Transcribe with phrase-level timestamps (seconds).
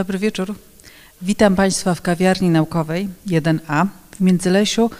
[0.00, 0.54] Dobry wieczór.
[1.22, 3.86] Witam Państwa w kawiarni naukowej 1A
[4.16, 4.90] w Międzylesiu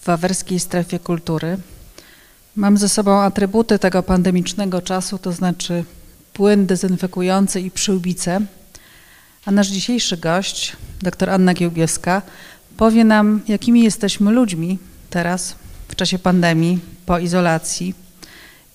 [0.00, 1.56] w Wawerskiej Strefie Kultury.
[2.56, 5.84] Mam ze sobą atrybuty tego pandemicznego czasu, to znaczy
[6.32, 8.40] płyn dezynfekujący i przyłbice.
[9.44, 12.22] A nasz dzisiejszy gość, dr Anna Giełbiewska,
[12.76, 14.78] powie nam, jakimi jesteśmy ludźmi
[15.10, 15.54] teraz,
[15.88, 17.94] w czasie pandemii, po izolacji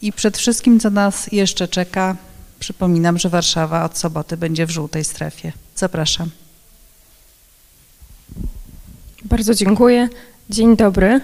[0.01, 2.15] i przed wszystkim, co nas jeszcze czeka.
[2.59, 5.51] Przypominam, że Warszawa od soboty będzie w żółtej strefie.
[5.75, 6.29] Zapraszam.
[9.23, 10.09] Bardzo dziękuję.
[10.49, 11.21] Dzień dobry,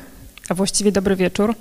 [0.49, 1.55] a właściwie dobry wieczór.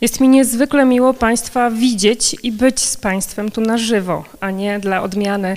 [0.00, 4.78] Jest mi niezwykle miło Państwa widzieć i być z Państwem tu na żywo, a nie
[4.78, 5.56] dla odmiany,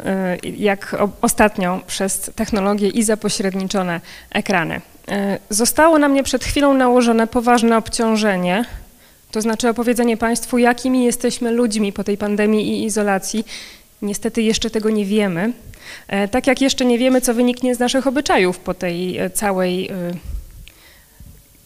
[0.00, 0.04] y,
[0.48, 4.00] jak ostatnio przez technologię i zapośredniczone
[4.30, 4.76] ekrany.
[4.76, 4.80] Y,
[5.50, 8.64] zostało na mnie przed chwilą nałożone poważne obciążenie,
[9.34, 13.46] to znaczy opowiedzenie Państwu, jakimi jesteśmy ludźmi po tej pandemii i izolacji.
[14.02, 15.52] Niestety jeszcze tego nie wiemy.
[16.08, 19.88] E, tak jak jeszcze nie wiemy, co wyniknie z naszych obyczajów po tej e, całej
[19.88, 19.92] e,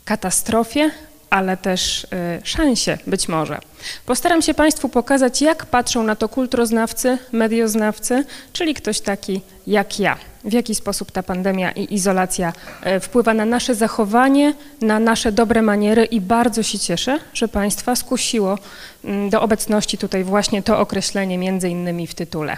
[0.04, 0.90] katastrofie,
[1.30, 2.06] ale też
[2.44, 3.58] szansie być może.
[4.06, 10.16] Postaram się Państwu pokazać, jak patrzą na to kulturoznawcy, medioznawcy, czyli ktoś taki jak ja.
[10.44, 12.52] W jaki sposób ta pandemia i izolacja
[13.00, 18.58] wpływa na nasze zachowanie, na nasze dobre maniery i bardzo się cieszę, że Państwa skusiło
[19.04, 22.56] mm, do obecności tutaj właśnie to określenie między innymi w tytule.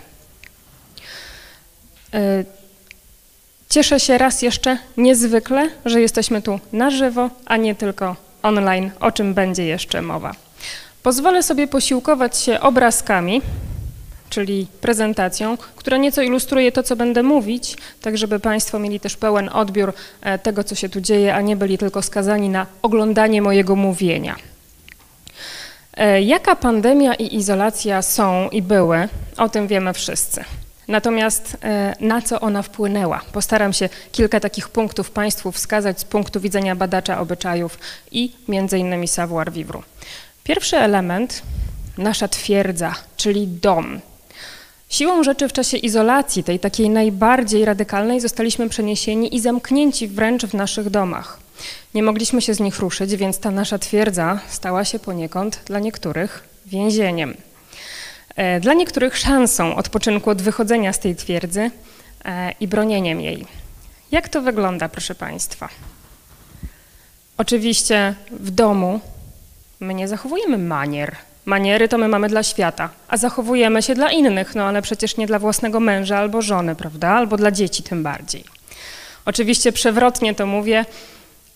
[2.15, 2.45] E,
[3.69, 9.13] cieszę się raz jeszcze niezwykle, że jesteśmy tu na żywo, a nie tylko online, o
[9.13, 10.35] czym będzie jeszcze mowa.
[11.03, 13.43] Pozwolę sobie posiłkować się obrazkami,
[14.31, 19.49] czyli prezentacją, która nieco ilustruje to, co będę mówić, tak żeby Państwo mieli też pełen
[19.53, 23.77] odbiór e, tego, co się tu dzieje, a nie byli tylko skazani na oglądanie mojego
[23.77, 24.37] mówienia.
[25.95, 30.45] E, jaka pandemia i izolacja są i były, o tym wiemy wszyscy.
[30.91, 33.21] Natomiast e, na co ona wpłynęła?
[33.33, 37.79] Postaram się kilka takich punktów Państwu wskazać z punktu widzenia badacza obyczajów
[38.13, 39.81] i między innymi savoir vivre.
[40.45, 41.43] Pierwszy element,
[41.99, 44.01] nasza twierdza, czyli dom.
[44.89, 50.55] Siłą rzeczy w czasie izolacji, tej takiej najbardziej radykalnej, zostaliśmy przeniesieni i zamknięci wręcz w
[50.55, 51.39] naszych domach.
[51.95, 56.45] Nie mogliśmy się z nich ruszyć, więc ta nasza twierdza stała się poniekąd dla niektórych
[56.67, 57.35] więzieniem.
[58.41, 61.71] E, dla niektórych szansą odpoczynku od wychodzenia z tej twierdzy
[62.25, 63.47] e, i bronieniem jej.
[64.13, 65.69] Jak to wygląda, proszę Państwa?
[67.37, 69.01] Oczywiście w domu
[69.81, 71.17] my nie zachowujemy manier.
[71.45, 75.27] Maniery to my mamy dla świata, a zachowujemy się dla innych, no ale przecież nie
[75.27, 77.09] dla własnego męża albo żony, prawda?
[77.09, 78.45] Albo dla dzieci tym bardziej.
[79.25, 80.85] Oczywiście przewrotnie to mówię,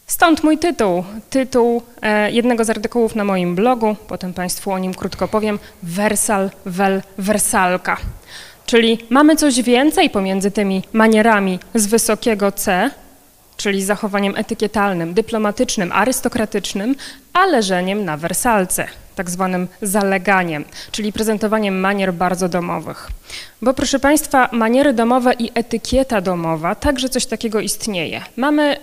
[0.06, 4.94] Stąd mój tytuł, tytuł e, jednego z artykułów na moim blogu, potem Państwu o nim
[4.94, 7.96] krótko powiem, Wersal wel Wersalka.
[8.66, 12.90] Czyli mamy coś więcej pomiędzy tymi manierami z wysokiego C,
[13.56, 16.94] czyli zachowaniem etykietalnym, dyplomatycznym, arystokratycznym,
[17.32, 23.10] a leżeniem na wersalce tak zwanym zaleganiem, czyli prezentowaniem manier bardzo domowych.
[23.62, 28.22] Bo proszę Państwa, maniery domowe i etykieta domowa, także coś takiego istnieje.
[28.36, 28.76] Mamy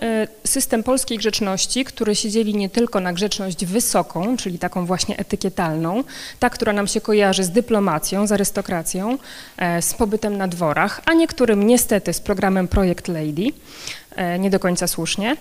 [0.43, 5.17] y, system polskiej grzeczności, który się dzieli nie tylko na grzeczność wysoką, czyli taką właśnie
[5.17, 6.03] etykietalną,
[6.39, 9.17] ta, która nam się kojarzy z dyplomacją, z arystokracją,
[9.57, 13.47] e, z pobytem na dworach, a niektórym niestety z programem Projekt Lady,
[14.39, 15.37] nie do końca słusznie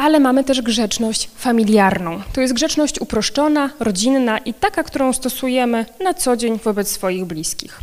[0.00, 2.22] ale mamy też grzeczność familiarną.
[2.32, 7.80] To jest grzeczność uproszczona, rodzinna i taka, którą stosujemy na co dzień wobec swoich bliskich.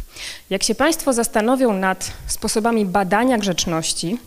[0.49, 4.17] Jak się Państwo zastanowią nad sposobami badania grzeczności,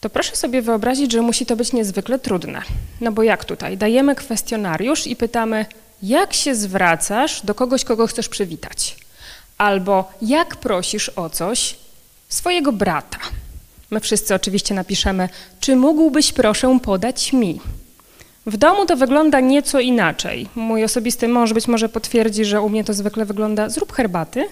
[0.00, 2.62] to proszę sobie wyobrazić, że musi to być niezwykle trudne.
[3.00, 3.76] No bo jak tutaj?
[3.76, 5.66] Dajemy kwestionariusz i pytamy,
[6.02, 8.96] jak się zwracasz do kogoś, kogo chcesz przywitać?
[9.58, 11.76] Albo jak prosisz o coś
[12.28, 13.18] swojego brata?
[13.90, 15.28] My wszyscy oczywiście napiszemy,
[15.60, 17.60] czy mógłbyś proszę podać mi?
[18.46, 20.48] W domu to wygląda nieco inaczej.
[20.54, 24.48] Mój osobisty mąż być może potwierdzi, że u mnie to zwykle wygląda zrób herbaty.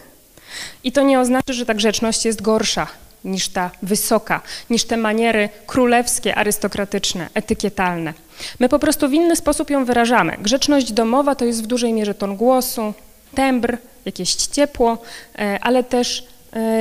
[0.85, 2.87] I to nie oznacza, że ta grzeczność jest gorsza
[3.25, 4.41] niż ta wysoka,
[4.71, 8.15] niż te maniery królewskie, arystokratyczne, etykietalne.
[8.61, 10.37] My po prostu w inny sposób ją wyrażamy.
[10.39, 12.95] Grzeczność domowa to jest w dużej mierze ton głosu,
[13.35, 14.99] tembr, jakieś ciepło,
[15.39, 16.27] e, ale też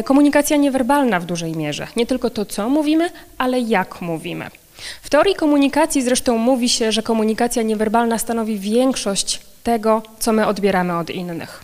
[0.05, 1.87] komunikacja niewerbalna w dużej mierze.
[1.95, 4.49] Nie tylko to, co mówimy, ale jak mówimy.
[5.01, 10.97] W teorii komunikacji zresztą mówi się, że komunikacja niewerbalna stanowi większość tego, co my odbieramy
[10.97, 11.63] od innych.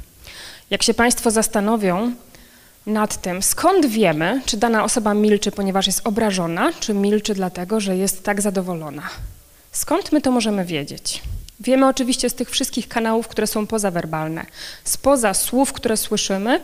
[0.69, 2.11] Jak się Państwo zastanowią
[2.85, 7.97] nad tym, skąd wiemy, czy dana osoba milczy, ponieważ jest obrażona, czy milczy dlatego, że
[7.97, 9.03] jest tak zadowolona?
[9.71, 11.21] Skąd my to możemy wiedzieć?
[11.59, 14.45] Wiemy oczywiście z tych wszystkich kanałów, które są pozawerbalne,
[14.83, 16.59] spoza słów, które słyszymy,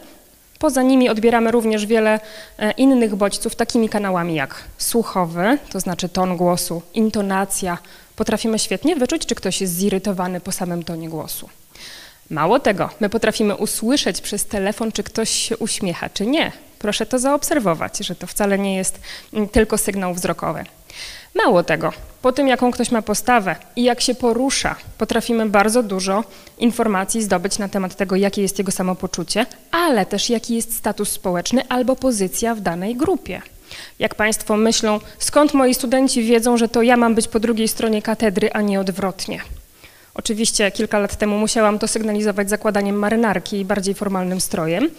[0.66, 2.20] poza nimi odbieramy również wiele
[2.60, 7.78] e, innych bodźców, takimi kanałami jak słuchowy, to znaczy ton głosu, intonacja.
[8.16, 11.50] Potrafimy świetnie wyczuć, czy ktoś jest zirytowany po samym tonie głosu.
[12.30, 16.52] Mało tego, my potrafimy usłyszeć przez telefon, czy ktoś się uśmiecha, czy nie.
[16.80, 19.00] Proszę to zaobserwować, że to wcale nie jest
[19.34, 20.64] mm, tylko sygnał wzrokowy.
[21.36, 26.24] Mało tego, po tym jaką ktoś ma postawę i jak się porusza, potrafimy bardzo dużo
[26.58, 31.62] informacji zdobyć na temat tego, jakie jest jego samopoczucie, ale też jaki jest status społeczny
[31.70, 33.42] albo pozycja w danej grupie.
[34.00, 38.02] Jak Państwo myślą, skąd moi studenci wiedzą, że to ja mam być po drugiej stronie
[38.02, 39.42] katedry, a nie odwrotnie?
[40.14, 44.90] Oczywiście kilka lat temu musiałam to sygnalizować zakładaniem marynarki i bardziej formalnym strojem,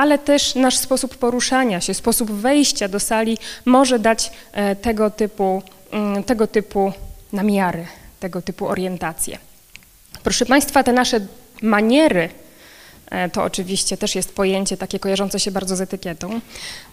[0.00, 5.62] ale też nasz sposób poruszania się, sposób wejścia do sali może dać e, tego typu,
[5.90, 6.92] mm, tego typu
[7.32, 7.86] namiary,
[8.20, 9.38] tego typu orientacje.
[10.22, 11.20] Proszę Państwa, te nasze
[11.62, 12.28] maniery
[13.32, 16.40] to oczywiście też jest pojęcie takie kojarzące się bardzo z etykietą.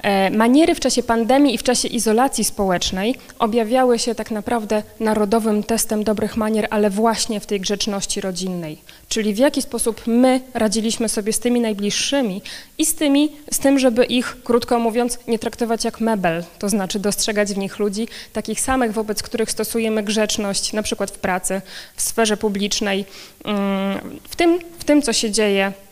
[0.02, 5.64] E, maniery w czasie pandemii i w czasie izolacji społecznej objawiały się tak naprawdę narodowym
[5.64, 8.78] testem dobrych manier, ale właśnie w tej grzeczności rodzinnej.
[9.10, 12.42] Czyli w jaki sposób my radziliśmy sobie z tymi najbliższymi
[12.78, 17.00] i z tymi, z tym, żeby ich, krótko mówiąc, nie traktować jak mebel, to znaczy
[17.00, 21.62] dostrzegać w nich ludzi takich samych, wobec których stosujemy grzeczność, na przykład w pracy,
[21.96, 23.06] w sferze publicznej,
[23.46, 25.87] mm, w tym, w tym co się dzieje E,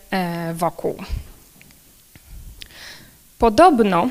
[0.54, 0.96] wokół.
[3.38, 4.08] Podobno,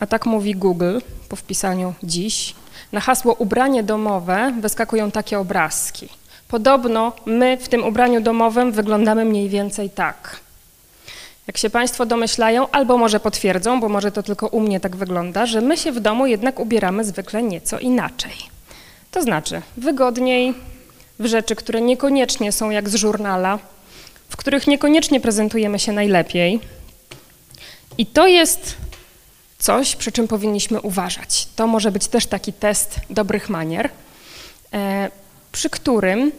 [0.00, 0.98] a tak mówi Google
[1.28, 2.54] po wpisaniu dziś,
[2.92, 6.08] na hasło ubranie domowe wyskakują takie obrazki.
[6.48, 10.40] Podobno my w tym ubraniu domowym wyglądamy mniej więcej tak.
[11.46, 15.46] Jak się Państwo domyślają, albo może potwierdzą, bo może to tylko u mnie tak wygląda,
[15.46, 18.32] że my się w domu jednak ubieramy zwykle nieco inaczej.
[19.10, 20.54] To znaczy wygodniej,
[21.18, 23.58] w rzeczy, które niekoniecznie są jak z żurnala,
[24.30, 26.60] w których niekoniecznie prezentujemy się najlepiej.
[27.98, 28.76] I to jest
[29.58, 31.48] coś, przy czym powinniśmy uważać.
[31.56, 33.90] To może być też taki test dobrych manier,
[34.72, 35.10] e,
[35.52, 36.32] przy którym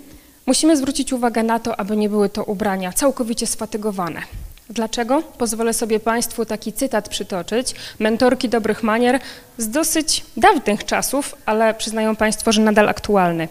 [0.45, 4.21] musimy zwrócić uwagę na to, aby nie były to ubrania całkowicie sfatygowane.
[4.69, 5.21] Dlaczego?
[5.21, 9.19] Pozwolę sobie Państwu taki cytat przytoczyć, mentorki dobrych manier
[9.57, 13.47] z dosyć dawnych czasów, ale przyznają Państwo, że nadal aktualny.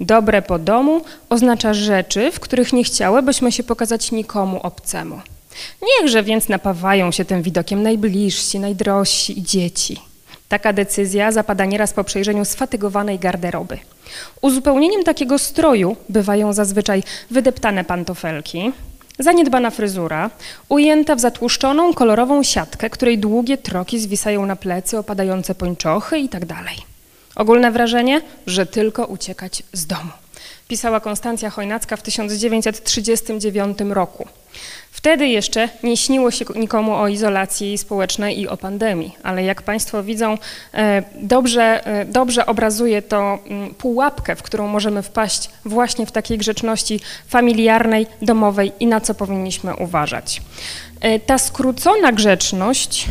[0.00, 5.20] Dobre po domu oznacza rzeczy, w których nie chciałybyśmy się pokazać nikomu obcemu.
[5.82, 10.00] Niechże więc napawają się tym widokiem najbliżsi, najdrożsi i dzieci.
[10.48, 13.78] Taka decyzja zapada nieraz po przejrzeniu sfatygowanej garderoby.
[14.40, 18.72] Uzupełnieniem takiego stroju bywają zazwyczaj wydeptane pantofelki,
[19.18, 20.30] zaniedbana fryzura,
[20.68, 26.54] ujęta w zatłuszczoną kolorową siatkę, której długie troki zwisają na plecy, opadające pończochy itd.
[27.36, 30.10] Ogólne wrażenie, że tylko uciekać z domu.
[30.68, 34.28] Pisała Konstancja Chojnacka w 1939 roku.
[34.90, 40.02] Wtedy jeszcze nie śniło się nikomu o izolacji społecznej i o pandemii, ale jak Państwo
[40.02, 40.38] widzą,
[40.74, 46.38] e, dobrze, e, dobrze obrazuje to mm, pułapkę, w którą możemy wpaść właśnie w takiej
[46.38, 50.42] grzeczności familiarnej, domowej i na co powinniśmy uważać.
[51.00, 53.06] E, ta skrócona grzeczność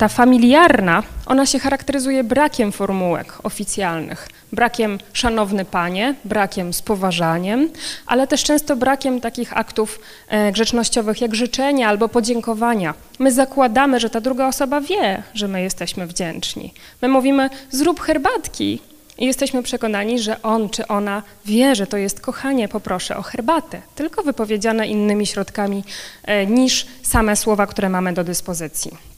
[0.00, 7.70] ta familiarna, ona się charakteryzuje brakiem formułek oficjalnych, brakiem szanowny panie, brakiem z poważaniem,
[8.06, 12.94] ale też często brakiem takich aktów e, grzecznościowych jak życzenia albo podziękowania.
[13.18, 16.74] My zakładamy, że ta druga osoba wie, że my jesteśmy wdzięczni.
[17.02, 18.80] My mówimy zrób herbatki
[19.18, 23.82] i jesteśmy przekonani, że on czy ona wie, że to jest kochanie, poproszę o herbatę,
[23.94, 25.84] tylko wypowiedziane innymi środkami
[26.24, 29.10] e, niż same słowa, które mamy do dyspozycji.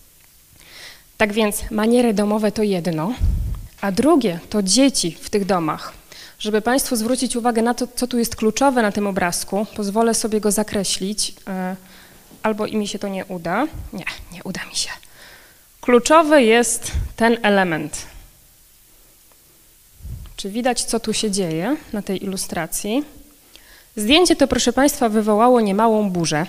[1.23, 3.14] Tak więc maniery domowe to jedno,
[3.81, 5.93] a drugie to dzieci w tych domach.
[6.38, 10.41] Żeby Państwu zwrócić uwagę na to, co tu jest kluczowe na tym obrazku, pozwolę sobie
[10.41, 11.76] go zakreślić, e,
[12.43, 13.67] albo i mi się to nie uda.
[13.93, 14.91] Nie, nie uda mi się.
[15.81, 18.07] Kluczowy jest ten element.
[20.37, 23.05] Czy widać, co tu się dzieje na tej ilustracji?
[23.97, 26.47] Zdjęcie to, proszę Państwa, wywołało niemałą burzę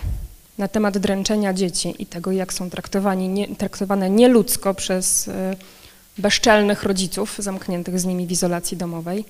[0.58, 5.56] na temat dręczenia dzieci i tego, jak są traktowani, nie, traktowane nieludzko przez e,
[6.18, 9.26] bezczelnych rodziców zamkniętych z nimi w izolacji domowej.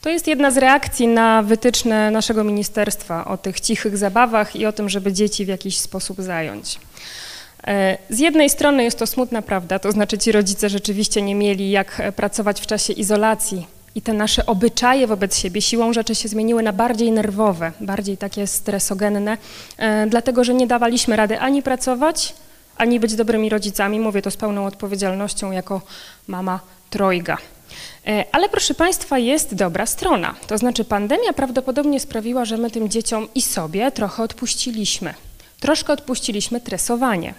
[0.00, 4.72] To jest jedna z reakcji na wytyczne naszego ministerstwa o tych cichych zabawach i o
[4.72, 6.78] tym, żeby dzieci w jakiś sposób zająć.
[7.66, 11.70] E, z jednej strony jest to smutna prawda, to znaczy ci rodzice rzeczywiście nie mieli
[11.70, 16.62] jak pracować w czasie izolacji i te nasze obyczaje wobec siebie siłą rzeczy się zmieniły
[16.62, 19.38] na bardziej nerwowe, bardziej takie stresogenne,
[19.76, 22.34] e, dlatego że nie dawaliśmy rady ani pracować,
[22.76, 24.00] ani być dobrymi rodzicami.
[24.00, 25.80] Mówię to z pełną odpowiedzialnością jako
[26.26, 27.38] mama trojga.
[28.06, 30.34] E, ale proszę Państwa, jest dobra strona.
[30.46, 35.14] To znaczy pandemia prawdopodobnie sprawiła, że my tym dzieciom i sobie trochę odpuściliśmy.
[35.60, 37.34] Troszkę odpuściliśmy tresowanie.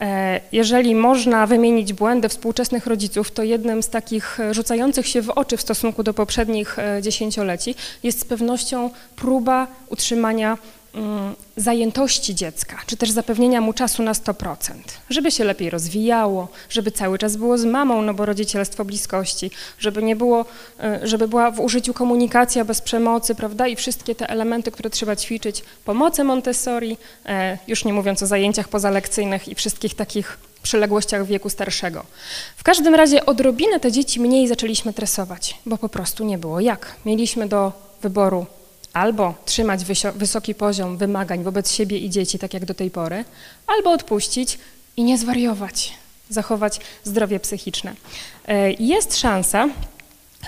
[0.00, 5.56] E, jeżeli można wymienić błędy współczesnych rodziców, to jednym z takich rzucających się w oczy
[5.56, 10.58] w stosunku do poprzednich e, dziesięcioleci jest z pewnością próba utrzymania
[11.56, 14.74] zajętości dziecka, czy też zapewnienia mu czasu na 100%,
[15.10, 20.02] żeby się lepiej rozwijało, żeby cały czas było z mamą, no bo rodzicielstwo bliskości, żeby
[20.02, 20.44] nie było,
[20.80, 25.16] e, żeby była w użyciu komunikacja bez przemocy, prawda, i wszystkie te elementy, które trzeba
[25.16, 31.50] ćwiczyć, pomocy Montessori, e, już nie mówiąc o zajęciach pozalekcyjnych i wszystkich takich przyległościach wieku
[31.50, 32.04] starszego.
[32.56, 36.96] W każdym razie odrobinę te dzieci mniej zaczęliśmy tresować, bo po prostu nie było jak.
[37.04, 38.46] Mieliśmy do wyboru
[38.92, 43.24] albo trzymać wysoki poziom wymagań wobec siebie i dzieci, tak jak do tej pory,
[43.66, 44.58] albo odpuścić
[44.96, 45.92] i nie zwariować,
[46.28, 47.94] zachować zdrowie psychiczne.
[48.48, 49.68] E, jest szansa,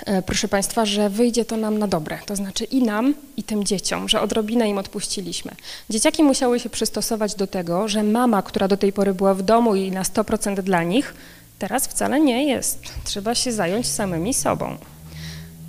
[0.07, 3.65] e, proszę Państwa, że wyjdzie to nam na dobre, to znaczy i nam, i tym
[3.65, 5.53] dzieciom, że odrobinę im odpuściliśmy.
[5.91, 9.75] Dzieciaki musiały się przystosować do tego, że mama, która do tej pory była w domu
[9.77, 11.15] i na 100% dla nich,
[11.59, 12.79] teraz wcale nie jest.
[13.05, 14.77] Trzeba się zająć samymi sobą.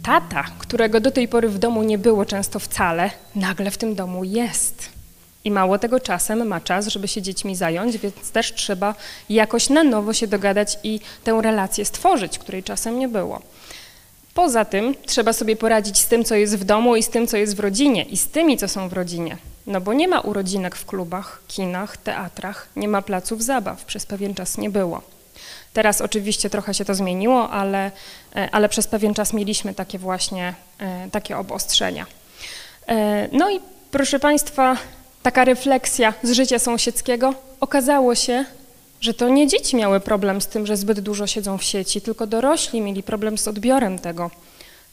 [0.03, 4.24] Tata, którego do tej pory w domu nie było często wcale, nagle w tym domu
[4.24, 4.89] jest.
[5.43, 8.95] I mało tego czasem ma czas, żeby się dziećmi zająć, więc też trzeba
[9.29, 13.41] jakoś na nowo się dogadać i tę relację stworzyć, której czasem nie było.
[14.33, 17.38] Poza tym trzeba sobie poradzić z tym, co jest w domu i z tym, co
[17.38, 19.38] jest w rodzinie i z tymi, co są w rodzinie.
[19.67, 24.36] No bo nie ma urodzinek w klubach, kinach, teatrach, nie ma placów zabaw, przez pewien
[24.36, 25.12] czas nie było.
[25.73, 27.91] Teraz oczywiście trochę się to zmieniło, ale,
[28.35, 32.05] e, ale przez pewien czas mieliśmy takie właśnie e, takie obostrzenia.
[32.87, 33.59] E, no i
[33.91, 34.77] proszę Państwa,
[35.23, 37.33] taka refleksja z życia sąsiedzkiego.
[37.59, 38.45] Okazało się,
[39.01, 42.27] że to nie dzieci miały problem z tym, że zbyt dużo siedzą w sieci, tylko
[42.27, 44.31] dorośli mieli problem z odbiorem tego.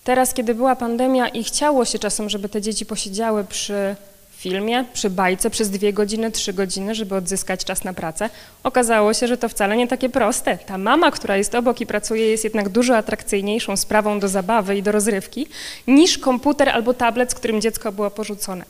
[0.04, 3.96] Teraz, kiedy była pandemia i chciało się czasem, żeby te dzieci posiedziały przy
[4.40, 8.30] filmie, przy bajce przez dwie godziny, trzy godziny, żeby odzyskać czas na pracę.
[8.64, 10.59] Okazało się, że to wcale nie takie proste.
[10.59, 14.82] Ta mama, która jest obok i pracuje, jest jednak dużo atrakcyjniejszą sprawą do zabawy i
[14.82, 15.47] do rozrywki
[15.87, 18.64] niż komputer albo tablet, z którym dziecko było porzucone.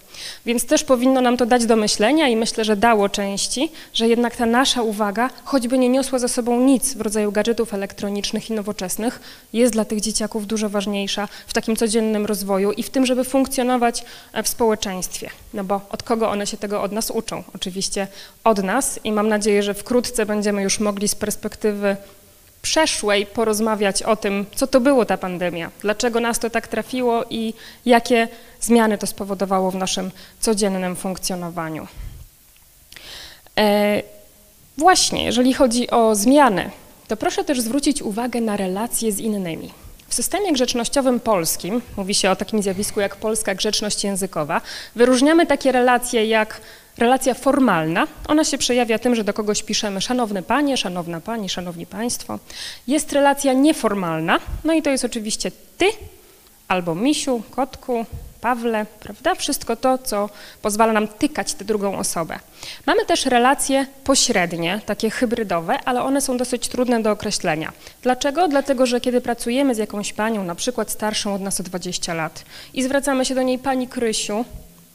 [0.46, 4.36] Więc też powinno nam to dać do myślenia i myślę, że dało części, że jednak
[4.36, 9.20] ta nasza uwaga, choćby nie niosła za sobą nic w rodzaju gadżetów elektronicznych i nowoczesnych,
[9.52, 14.04] jest dla tych dzieciaków dużo ważniejsza w takim codziennym rozwoju i w tym, żeby funkcjonować
[14.42, 17.44] w społeczeństwie no bo od kogo one się tego od nas uczą?
[17.54, 18.06] Oczywiście
[18.44, 21.96] od nas i mam nadzieję, że wkrótce będziemy już mogli z perspektywy
[22.62, 27.54] przeszłej porozmawiać o tym, co to było ta pandemia, dlaczego nas to tak trafiło i
[27.86, 28.28] jakie
[28.60, 31.86] zmiany to spowodowało w naszym codziennym funkcjonowaniu.
[33.58, 34.02] E,
[34.78, 36.70] właśnie, jeżeli chodzi o zmiany,
[37.08, 39.70] to proszę też zwrócić uwagę na relacje z innymi.
[40.10, 44.60] W systemie grzecznościowym polskim, mówi się o takim zjawisku jak polska grzeczność językowa,
[44.96, 46.60] wyróżniamy takie relacje jak
[46.98, 48.06] relacja formalna.
[48.28, 52.38] Ona się przejawia tym, że do kogoś piszemy szanowny panie, szanowna pani, szanowni państwo.
[52.86, 55.86] Jest relacja nieformalna, no i to jest oczywiście ty
[56.68, 58.06] albo misiu, kotku,
[58.40, 59.34] Pawle, prawda?
[59.34, 60.28] Wszystko to, co
[60.62, 62.38] pozwala nam tykać tę drugą osobę.
[62.86, 67.72] Mamy też relacje pośrednie, takie hybrydowe, ale one są dosyć trudne do określenia.
[68.02, 68.48] Dlaczego?
[68.48, 72.44] Dlatego, że kiedy pracujemy z jakąś panią, na przykład starszą od nas o 20 lat
[72.74, 74.44] i zwracamy się do niej pani Krysiu,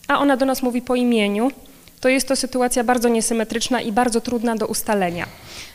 [0.07, 1.51] a ona do nas mówi po imieniu,
[2.01, 5.25] to jest to sytuacja bardzo niesymetryczna i bardzo trudna do ustalenia.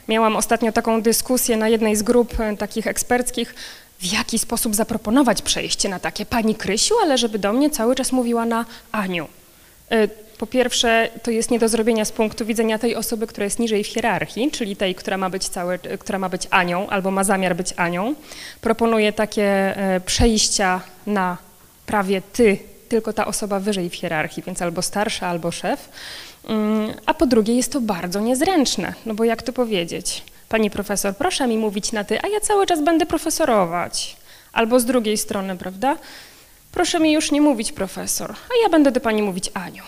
[0.09, 3.55] Miałam ostatnio taką dyskusję na jednej z grup e, takich eksperckich,
[4.01, 8.13] w jaki sposób zaproponować przejście na takie pani Krysiu, ale żeby do mnie cały czas
[8.13, 9.29] mówiła na Aniu.
[9.91, 13.59] E, po pierwsze, to jest nie do zrobienia z punktu widzenia tej osoby, która jest
[13.59, 15.49] niżej w hierarchii, czyli tej, która ma być,
[15.99, 18.15] która ma być Anią albo ma zamiar być Anią.
[18.61, 21.37] Proponuję takie e, przejścia na
[21.87, 25.89] prawie ty, tylko ta osoba wyżej w hierarchii, więc albo starsza, albo szef.
[26.49, 30.23] Mm, a po drugie, jest to bardzo niezręczne, no bo jak to powiedzieć?
[30.51, 34.17] Pani profesor, proszę mi mówić na ty, a ja cały czas będę profesorować.
[34.53, 35.97] Albo z drugiej strony, prawda?
[36.73, 39.83] Proszę mi już nie mówić profesor, a ja będę do pani mówić Aniu.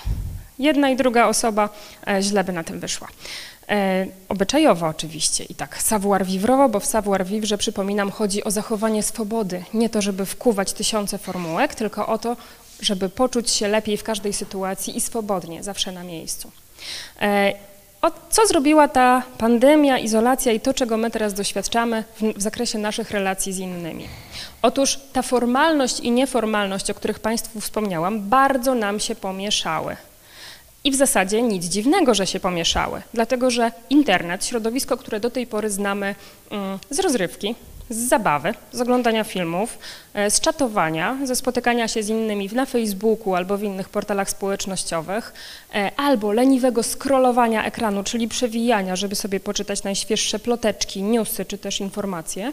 [0.58, 1.68] Jedna i druga osoba
[2.08, 3.08] e, źle by na tym wyszła.
[3.68, 9.02] E, obyczajowo oczywiście i tak savoir vivre, bo w savoir vivre, przypominam, chodzi o zachowanie
[9.02, 9.64] swobody.
[9.74, 12.36] Nie to, żeby wkuwać tysiące formułek, tylko o to,
[12.80, 16.50] żeby poczuć się lepiej w każdej sytuacji i swobodnie, zawsze na miejscu.
[17.20, 17.52] E,
[18.30, 23.10] co zrobiła ta pandemia, izolacja i to, czego my teraz doświadczamy w, w, zakresie naszych
[23.10, 24.08] relacji z innymi?
[24.62, 29.96] Otóż ta formalność i nieformalność, o których Państwu wspomniałam, bardzo nam się pomieszały.
[30.84, 35.46] I w zasadzie nic dziwnego, że się pomieszały, dlatego że internet, środowisko, które do tej
[35.46, 36.14] pory znamy
[36.50, 37.54] mm, z rozrywki,
[37.90, 39.78] z zabawy, z oglądania filmów,
[40.14, 45.32] e, z czatowania, ze spotykania się z innymi na Facebooku albo w innych portalach społecznościowych,
[45.74, 51.80] e, albo leniwego scrollowania ekranu, czyli przewijania, żeby sobie poczytać najświeższe ploteczki, newsy czy też
[51.80, 52.52] informacje,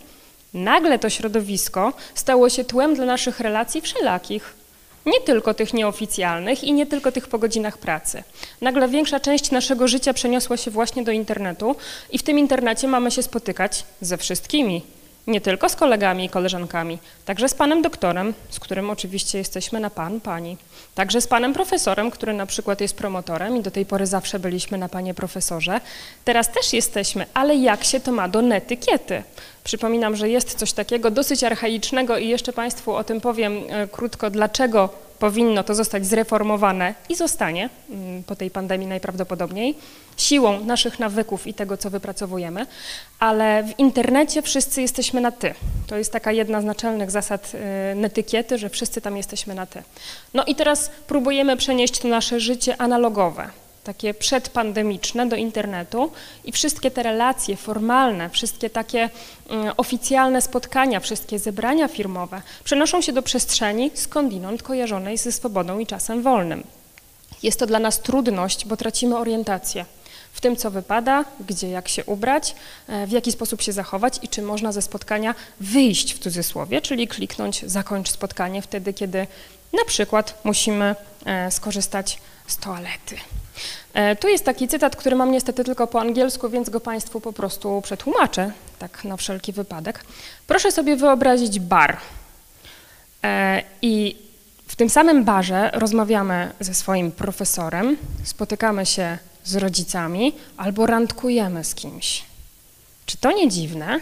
[0.53, 4.59] nagle to środowisko stało się tłem dla naszych relacji wszelakich.
[5.05, 8.23] Nie tylko tych nieoficjalnych i nie tylko tych po godzinach pracy.
[8.61, 11.75] Nagle większa część naszego życia przeniosła się właśnie do internetu
[12.11, 14.81] i w tym internecie mamy się spotykać ze wszystkimi,
[15.29, 19.89] nie tylko z kolegami i koleżankami, także z panem doktorem, z którym oczywiście jesteśmy na
[19.89, 20.57] pan, pani,
[20.95, 24.77] także z panem profesorem, który na przykład jest promotorem i do tej pory zawsze byliśmy
[24.77, 25.81] na panie profesorze.
[26.25, 29.23] Teraz też jesteśmy, ale jak się to ma do netykiety?
[29.63, 34.29] Przypominam, że jest coś takiego dosyć archaicznego i jeszcze Państwu o tym powiem e, krótko,
[34.29, 39.75] dlaczego powinno to zostać zreformowane i zostanie mm, po tej pandemii najprawdopodobniej,
[40.17, 42.65] siłą naszych nawyków i tego, co wypracowujemy,
[43.19, 45.53] ale w internecie wszyscy jesteśmy na ty.
[45.87, 49.83] To jest taka jedna z naczelnych zasad e, netykiety, że wszyscy tam jesteśmy na ty.
[50.33, 53.49] No i teraz próbujemy przenieść to nasze życie analogowe
[53.89, 56.11] takie przedpandemiczne do internetu
[56.45, 59.09] i wszystkie te relacje formalne, wszystkie takie
[59.49, 65.87] mm, oficjalne spotkania, wszystkie zebrania firmowe przenoszą się do przestrzeni skądinąd kojarzonej ze swobodą i
[65.87, 66.63] czasem wolnym.
[67.43, 69.85] Jest to dla nas trudność, bo tracimy orientację
[70.33, 72.55] w tym, co wypada, gdzie, jak się ubrać,
[72.87, 77.07] e, w jaki sposób się zachować i czy można ze spotkania wyjść w cudzysłowie, czyli
[77.07, 79.27] kliknąć zakończ spotkanie wtedy, kiedy
[79.73, 83.15] na przykład musimy e, skorzystać z toalety.
[83.93, 87.33] E, tu jest taki cytat, który mam niestety tylko po angielsku, więc go Państwu po
[87.33, 90.05] prostu przetłumaczę, tak na wszelki wypadek.
[90.47, 91.97] Proszę sobie wyobrazić bar.
[93.23, 94.15] E, I
[94.67, 101.75] w tym samym barze rozmawiamy ze swoim profesorem, spotykamy się z rodzicami albo randkujemy z
[101.75, 102.23] kimś.
[103.05, 103.99] Czy to nie dziwne?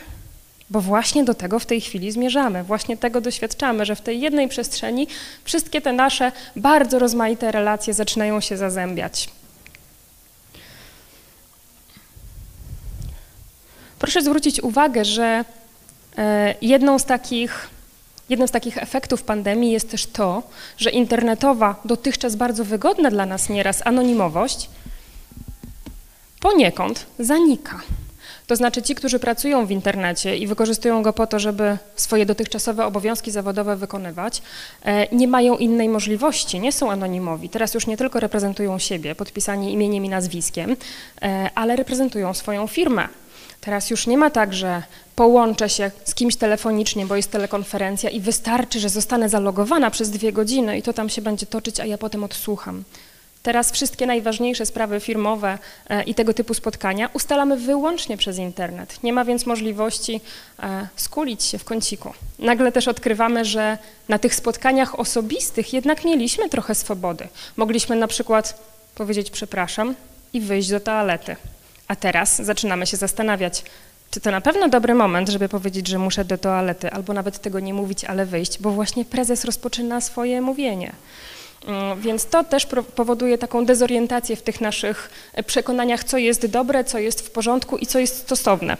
[0.69, 4.47] Bo właśnie do tego w tej chwili zmierzamy, właśnie tego doświadczamy, że w tej jednej
[4.47, 5.07] przestrzeni
[5.43, 9.29] wszystkie te nasze bardzo rozmaite relacje zaczynają się zazębiać.
[13.99, 15.45] Proszę zwrócić uwagę, że
[16.17, 17.69] e, jedną z takich,
[18.29, 20.43] jednym z takich efektów pandemii jest też to,
[20.77, 24.69] że internetowa, dotychczas bardzo wygodna dla nas nieraz anonimowość
[26.39, 27.81] poniekąd zanika.
[28.47, 32.85] To znaczy ci, którzy pracują w internecie i wykorzystują go po to, żeby swoje dotychczasowe
[32.85, 34.41] obowiązki zawodowe wykonywać,
[34.83, 37.49] e, nie mają innej możliwości, nie są anonimowi.
[37.49, 40.75] Teraz już nie tylko reprezentują siebie, podpisani imieniem i nazwiskiem,
[41.21, 43.07] e, ale reprezentują swoją firmę.
[43.61, 44.83] Teraz już nie ma tak, że
[45.15, 50.33] połączę się z kimś telefonicznie, bo jest telekonferencja i wystarczy, że zostanę zalogowana przez dwie
[50.33, 52.83] godziny i to tam się będzie toczyć, a ja potem odsłucham.
[53.47, 55.57] Teraz wszystkie najważniejsze sprawy firmowe
[55.89, 59.03] e, i tego typu spotkania ustalamy wyłącznie przez internet.
[59.03, 60.21] Nie ma więc możliwości
[60.59, 62.13] e, skulić się w kąciku.
[62.39, 63.77] Nagle też odkrywamy, że
[64.09, 67.27] na tych spotkaniach osobistych jednak mieliśmy trochę swobody.
[67.57, 68.61] Mogliśmy na przykład
[68.95, 69.95] powiedzieć przepraszam
[70.33, 71.35] i wyjść do toalety.
[71.87, 73.63] A teraz zaczynamy się zastanawiać,
[74.11, 77.59] czy to na pewno dobry moment, żeby powiedzieć, że muszę do toalety, albo nawet tego
[77.59, 80.91] nie mówić, ale wyjść, bo właśnie prezes rozpoczyna swoje mówienie.
[81.65, 85.09] Mm, więc to też powoduje taką dezorientację w tych naszych
[85.45, 88.77] przekonaniach, co jest dobre, co jest w porządku i co jest stosowne.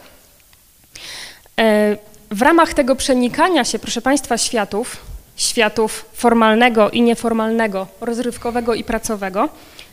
[1.58, 1.96] E,
[2.30, 4.96] w ramach tego przenikania się, proszę Państwa, światów,
[5.36, 9.48] światów formalnego i nieformalnego, rozrywkowego i pracowego,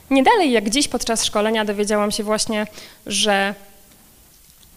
[0.10, 2.68] nie dalej jak dziś podczas szkolenia dowiedziałam się właśnie,
[3.06, 3.56] że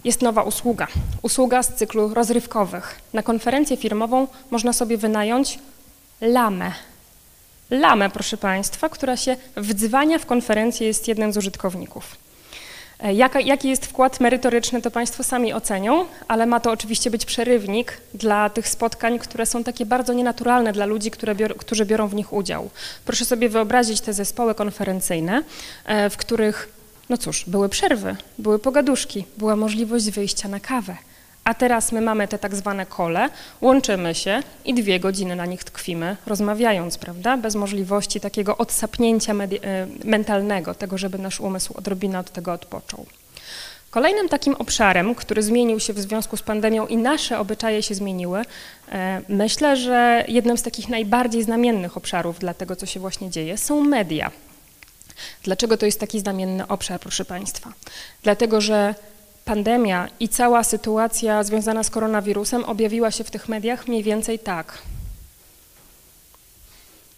[0.05, 0.87] jest nowa usługa.
[1.23, 3.01] Usługa z cyklu rozrywkowych.
[3.13, 5.59] Na konferencję firmową można sobie wynająć
[6.21, 6.73] lamę.
[7.71, 12.17] Lamę, proszę Państwa, która się wdzwania w konferencję, jest jednym z użytkowników.
[13.01, 17.27] E, jaka, jaki jest wkład merytoryczny, to Państwo sami ocenią, ale ma to oczywiście być
[17.27, 22.15] przerywnik dla tych spotkań, które są takie bardzo nienaturalne dla ludzi, bior, którzy biorą w
[22.15, 22.71] nich udział.
[23.05, 25.43] Proszę sobie wyobrazić te zespoły konferencyjne,
[25.85, 26.69] e, w których,
[27.09, 30.97] no cóż, były przerwy, były pogaduszki, była możliwość wyjścia na kawę.
[31.49, 33.31] A teraz my mamy te tak zwane kole,
[33.61, 37.37] łączymy się i dwie godziny na nich tkwimy, rozmawiając, prawda?
[37.37, 39.37] Bez możliwości takiego odsapnięcia e,
[40.05, 43.07] mentalnego, tego, żeby nasz umysł odrobinę od tego odpoczął.
[43.91, 48.43] Kolejnym takim obszarem, który zmienił się w związku z pandemią i nasze obyczaje się zmieniły,
[48.93, 53.59] e, myślę, że jednym z takich najbardziej znamiennych obszarów dla tego, co się właśnie dzieje,
[53.59, 54.31] są media.
[55.43, 57.73] Dlaczego to jest taki znamienny obszar, proszę Państwa?
[58.23, 58.95] Dlatego, że
[59.49, 64.79] pandemia i cała sytuacja związana z koronawirusem objawiła się w tych mediach mniej więcej tak.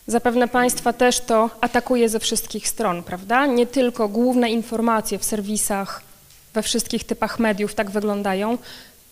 [0.06, 3.46] Zapewne Państwa też to atakuje ze wszystkich stron, prawda?
[3.46, 6.02] Nie tylko główne informacje w serwisach,
[6.54, 8.58] we wszystkich typach mediów tak wyglądają,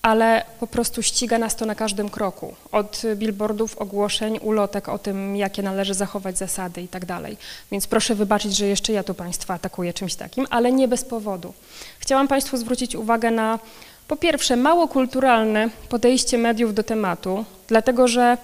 [0.02, 2.54] ale po prostu ściga nas to na każdym kroku.
[2.72, 7.36] Od billboardów, ogłoszeń, ulotek o tym, jakie należy zachować zasady i tak dalej.
[7.70, 11.54] Więc proszę wybaczyć, że jeszcze ja tu Państwa atakuję czymś takim, ale nie bez powodu.
[11.98, 13.58] Chciałam Państwu zwrócić uwagę na
[14.08, 18.36] po pierwsze mało kulturalne podejście mediów do tematu, dlatego że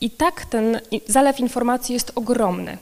[0.00, 2.78] i tak ten zalew informacji jest ogromny.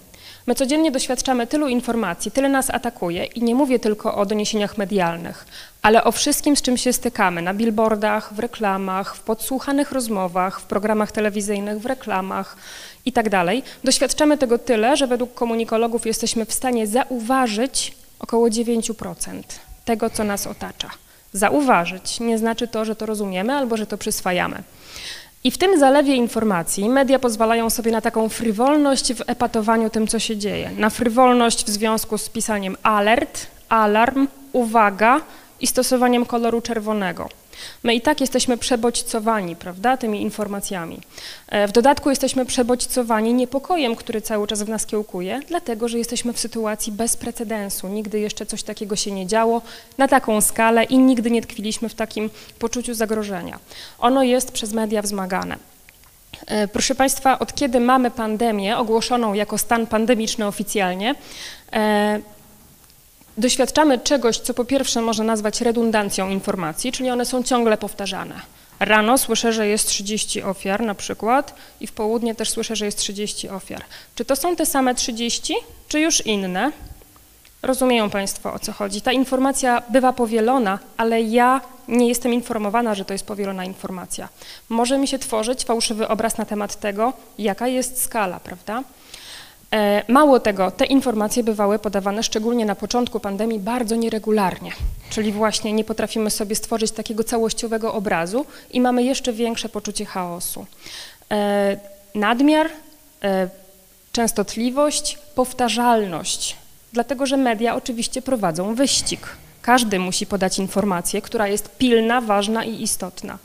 [0.46, 5.46] My codziennie doświadczamy tylu informacji, tyle nas atakuje i nie mówię tylko o doniesieniach medialnych,
[5.82, 10.64] ale o wszystkim, z czym się stykamy na billboardach, w reklamach, w podsłuchanych rozmowach, w
[10.64, 12.56] programach telewizyjnych, w reklamach
[13.04, 13.26] i tak.
[13.84, 19.42] Doświadczamy tego tyle, że według komunikologów jesteśmy w stanie zauważyć około 9%
[19.84, 20.90] tego, co nas otacza.
[21.32, 24.62] Zauważyć nie znaczy to, że to rozumiemy albo że to przyswajamy.
[25.46, 30.18] I w tym zalewie informacji media pozwalają sobie na taką frywolność w epatowaniu tym, co
[30.18, 30.70] się dzieje.
[30.78, 35.20] Na frywolność w związku z pisaniem alert, alarm, uwaga
[35.60, 37.28] i stosowaniem koloru czerwonego.
[37.82, 41.00] My i tak jesteśmy przebodźcowani, prawda, tymi informacjami.
[41.48, 46.32] E, w dodatku jesteśmy przebodźcowani niepokojem, który cały czas w nas kiełkuje, dlatego że jesteśmy
[46.32, 47.88] w sytuacji bez precedensu.
[47.88, 49.62] Nigdy jeszcze coś takiego się nie działo
[49.98, 53.58] na taką skalę i nigdy nie tkwiliśmy w takim poczuciu zagrożenia.
[53.98, 55.56] Ono jest przez media wzmagane.
[56.46, 61.14] E, proszę Państwa, od kiedy mamy pandemię ogłoszoną jako stan pandemiczny oficjalnie,
[61.72, 62.20] e,
[63.38, 68.40] doświadczamy czegoś, co po pierwsze można nazwać redundancją informacji, czyli one są ciągle powtarzane.
[68.80, 72.98] Rano słyszę, że jest 30 ofiar na przykład i w południe też słyszę, że jest
[72.98, 73.82] 30 ofiar.
[74.14, 75.54] Czy to są te same 30,
[75.88, 76.72] czy już inne?
[77.62, 79.00] Rozumieją Państwo o co chodzi.
[79.00, 84.28] Ta informacja bywa powielona, ale ja nie jestem informowana, że to jest powielona informacja.
[84.68, 88.82] Może mi się tworzyć fałszywy obraz na temat tego, jaka jest skala, prawda?
[89.74, 94.72] E, mało tego, te informacje bywały podawane szczególnie na początku pandemii bardzo nieregularnie,
[95.10, 100.66] czyli właśnie nie potrafimy sobie stworzyć takiego całościowego obrazu i mamy jeszcze większe poczucie chaosu.
[101.30, 101.76] E,
[102.14, 102.70] nadmiar,
[103.22, 103.48] e,
[104.12, 106.56] częstotliwość, powtarzalność,
[106.92, 109.28] dlatego że media oczywiście prowadzą wyścig.
[109.62, 113.38] Każdy musi podać informację, która jest pilna, ważna i istotna.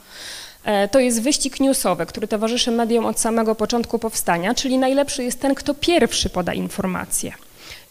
[0.64, 5.40] E, to jest wyścig newsowy, który towarzyszy mediom od samego początku powstania, czyli najlepszy jest
[5.40, 7.34] ten, kto pierwszy poda informację.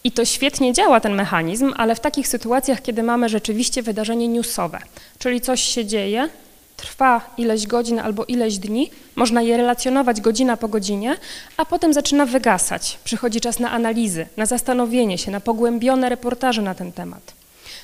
[0.03, 4.79] I to świetnie działa ten mechanizm, ale w takich sytuacjach, kiedy mamy rzeczywiście wydarzenie newsowe,
[5.19, 6.29] czyli coś się dzieje,
[6.77, 11.17] trwa ileś godzin albo ileś dni, można je relacjonować godzina po godzinie,
[11.57, 12.99] a potem zaczyna wygasać.
[13.03, 17.33] Przychodzi czas na analizy, na zastanowienie się, na pogłębione reportaże na ten temat.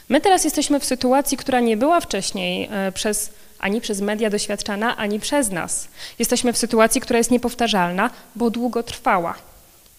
[0.09, 4.97] My teraz jesteśmy w sytuacji, która nie była wcześniej e, przez ani przez media doświadczana,
[4.97, 5.87] ani przez nas.
[6.19, 9.35] Jesteśmy w sytuacji, która jest niepowtarzalna, bo długo trwała.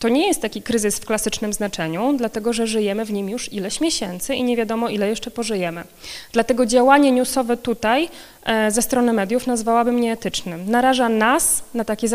[0.06, 3.80] To nie jest taki kryzys w klasycznym znaczeniu, dlatego że żyjemy w nim już ileś
[3.80, 5.84] miesięcy i nie wiadomo, ile jeszcze pożyjemy.
[6.32, 8.08] Dlatego działanie newsowe tutaj
[8.44, 10.70] e, ze strony mediów nazwałabym nieetycznym.
[10.70, 12.08] Naraża nas na takie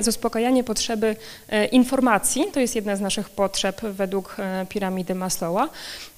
[0.00, 1.16] zaspokajanie potrzeby
[1.48, 5.68] e, informacji, to jest jedna z naszych potrzeb według e, piramidy Maslowa,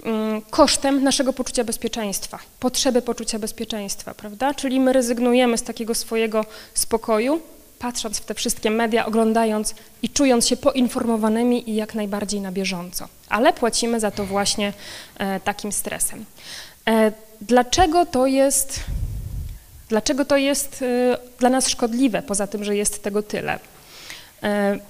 [0.04, 4.54] mm, kosztem naszego poczucia bezpieczeństwa, potrzeby poczucia bezpieczeństwa, prawda?
[4.54, 7.40] Czyli my rezygnujemy z takiego swojego spokoju,
[7.78, 13.08] patrząc w te wszystkie media, oglądając i czując się poinformowanymi i jak najbardziej na bieżąco.
[13.28, 14.72] Ale płacimy za to właśnie
[15.18, 16.24] e, takim stresem.
[16.88, 18.80] E, dlaczego to jest,
[19.88, 23.58] dlaczego to jest e, dla nas szkodliwe, poza tym, że jest tego tyle?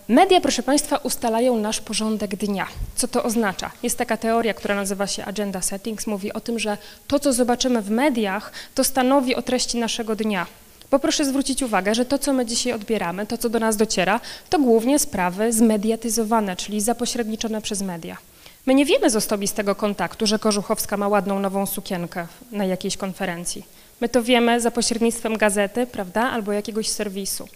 [0.09, 2.67] Media, proszę Państwa, ustalają nasz porządek dnia.
[2.97, 3.71] Co to oznacza?
[3.83, 7.83] Jest taka teoria, która nazywa się agenda settings, mówi o tym, że to, co zobaczymy
[7.83, 10.47] w mediach, to stanowi o treści naszego dnia.
[10.91, 14.21] Bo proszę zwrócić uwagę, że to, co my dzisiaj odbieramy, to, co do nas dociera,
[14.51, 18.17] to głównie sprawy zmediatyzowane, czyli zapośredniczone przez media.
[18.67, 23.65] My nie wiemy z osobistego kontaktu, że Kożuchowska ma ładną nową sukienkę na jakiejś konferencji.
[24.01, 27.49] My to wiemy za pośrednictwem gazety, prawda, albo jakiegoś serwisu.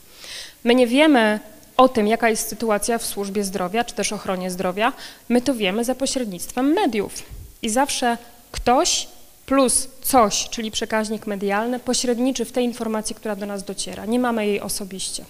[0.65, 1.41] My nie wiemy
[1.77, 4.93] o tym, jaka jest sytuacja w służbie zdrowia, czy też ochronie zdrowia.
[5.29, 7.23] My to wiemy za pośrednictwem mediów.
[7.63, 8.19] I zawsze
[8.53, 9.09] ktoś
[9.51, 14.07] plus coś, czyli przekaźnik medialny, pośredniczy w tej informacji, która do nas dociera.
[14.07, 15.25] Nie mamy jej osobiście.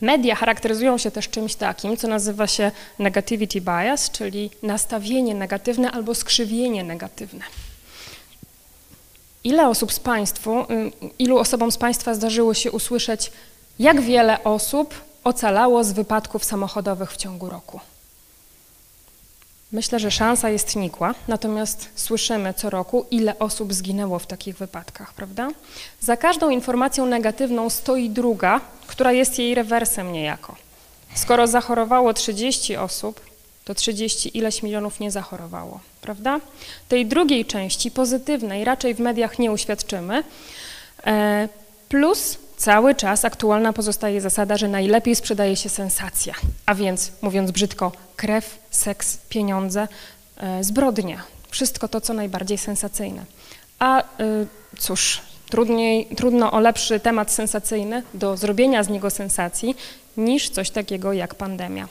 [0.00, 6.14] Media charakteryzują się też czymś takim, co nazywa się negativity bias, czyli nastawienie negatywne albo
[6.14, 7.44] skrzywienie negatywne.
[9.44, 10.66] Ile osób z Państwu, y,
[11.18, 13.32] ilu osobom z Państwa zdarzyło się usłyszeć,
[13.78, 17.80] jak wiele osób ocalało z wypadków samochodowych w ciągu roku?
[19.72, 25.14] Myślę, że szansa jest nikła, natomiast słyszymy co roku, ile osób zginęło w takich wypadkach,
[25.14, 25.48] prawda?
[26.00, 30.56] Za każdą informacją negatywną stoi druga, która jest jej rewersem niejako.
[31.14, 33.20] Skoro zachorowało 30 osób,
[33.64, 36.40] to 30 ileś milionów nie zachorowało, prawda?
[36.88, 40.22] Tej drugiej części, pozytywnej, raczej w mediach nie uświadczymy,
[41.06, 41.48] E,
[41.88, 46.34] plus cały czas aktualna pozostaje zasada, że najlepiej sprzedaje się sensacja,
[46.66, 49.88] a więc mówiąc brzydko, krew, seks, pieniądze,
[50.36, 53.24] e, zbrodnia, wszystko to, co najbardziej sensacyjne.
[53.78, 54.02] A
[54.78, 59.76] cóż, trudniej, trudno o lepszy temat sensacyjny do zrobienia z niego sensacji
[60.16, 61.88] niż coś takiego jak pandemia.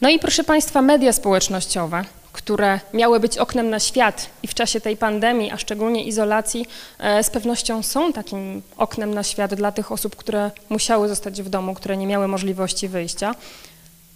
[0.00, 2.04] No i proszę Państwa, media społecznościowe,
[2.36, 6.66] które miały być oknem na świat i w czasie tej pandemii, a szczególnie izolacji,
[6.98, 11.48] e, z pewnością są takim oknem na świat dla tych osób, które musiały zostać w
[11.48, 13.34] domu, które nie miały możliwości wyjścia,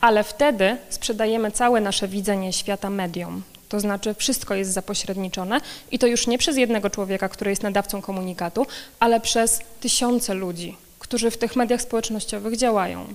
[0.00, 3.42] ale wtedy sprzedajemy całe nasze widzenie świata mediom.
[3.68, 8.02] To znaczy wszystko jest zapośredniczone i to już nie przez jednego człowieka, który jest nadawcą
[8.02, 8.66] komunikatu,
[8.98, 13.06] ale przez tysiące ludzi, którzy w tych mediach społecznościowych działają.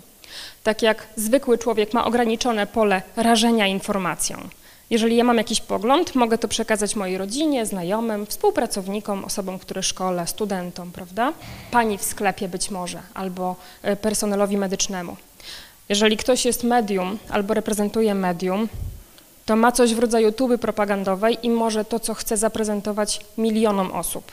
[0.63, 4.49] Tak jak zwykły człowiek ma ograniczone pole rażenia informacją.
[4.89, 10.27] Jeżeli ja mam jakiś pogląd, mogę to przekazać mojej rodzinie, znajomym, współpracownikom, osobom, które szkole,
[10.27, 11.33] studentom, prawda?
[11.71, 15.17] Pani w sklepie być może, albo e, personelowi medycznemu.
[15.89, 18.69] Jeżeli ktoś jest medium albo reprezentuje medium,
[19.45, 24.31] to ma coś w rodzaju tuby propagandowej i może to, co chce zaprezentować milionom osób.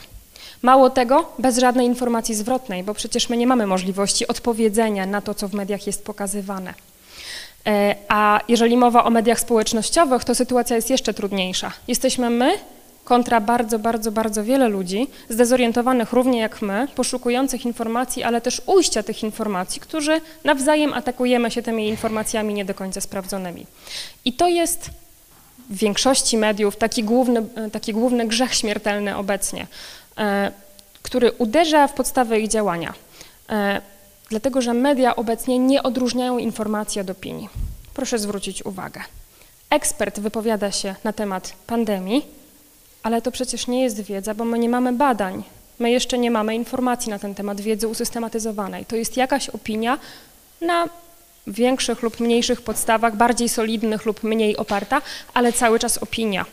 [0.62, 5.35] Mało tego, bez żadnej informacji zwrotnej, bo przecież my nie mamy możliwości odpowiedzenia na to,
[5.35, 6.75] co w mediach jest pokazywane.
[7.66, 11.72] E, a jeżeli mowa o mediach społecznościowych, to sytuacja jest jeszcze trudniejsza.
[11.88, 12.53] Jesteśmy my
[13.05, 19.03] kontra bardzo, bardzo, bardzo wiele ludzi, zdezorientowanych równie jak my, poszukujących informacji, ale też ujścia
[19.03, 23.66] tych informacji, którzy nawzajem atakujemy się tymi informacjami nie do końca sprawdzonymi.
[24.25, 24.90] I to jest
[25.70, 29.66] w większości mediów taki główny, taki główny grzech śmiertelny obecnie.
[30.18, 30.53] E,
[31.03, 32.94] który uderza w podstawę ich działania.
[34.33, 37.49] Dlatego, że media obecnie nie odróżniają informacji od opinii.
[37.95, 39.01] Proszę zwrócić uwagę.
[39.71, 42.27] Ekspert wypowiada się na temat pandemii,
[43.03, 45.45] ale to przecież nie jest wiedza, bo my nie mamy badań.
[45.79, 48.85] My jeszcze nie mamy informacji na ten temat, wiedzy usystematyzowanej.
[48.85, 49.99] To jest jakaś opinia
[50.61, 50.88] na
[51.47, 55.03] większych lub mniejszych podstawach, bardziej solidnych lub mniej oparta,
[55.35, 56.45] ale cały czas opinia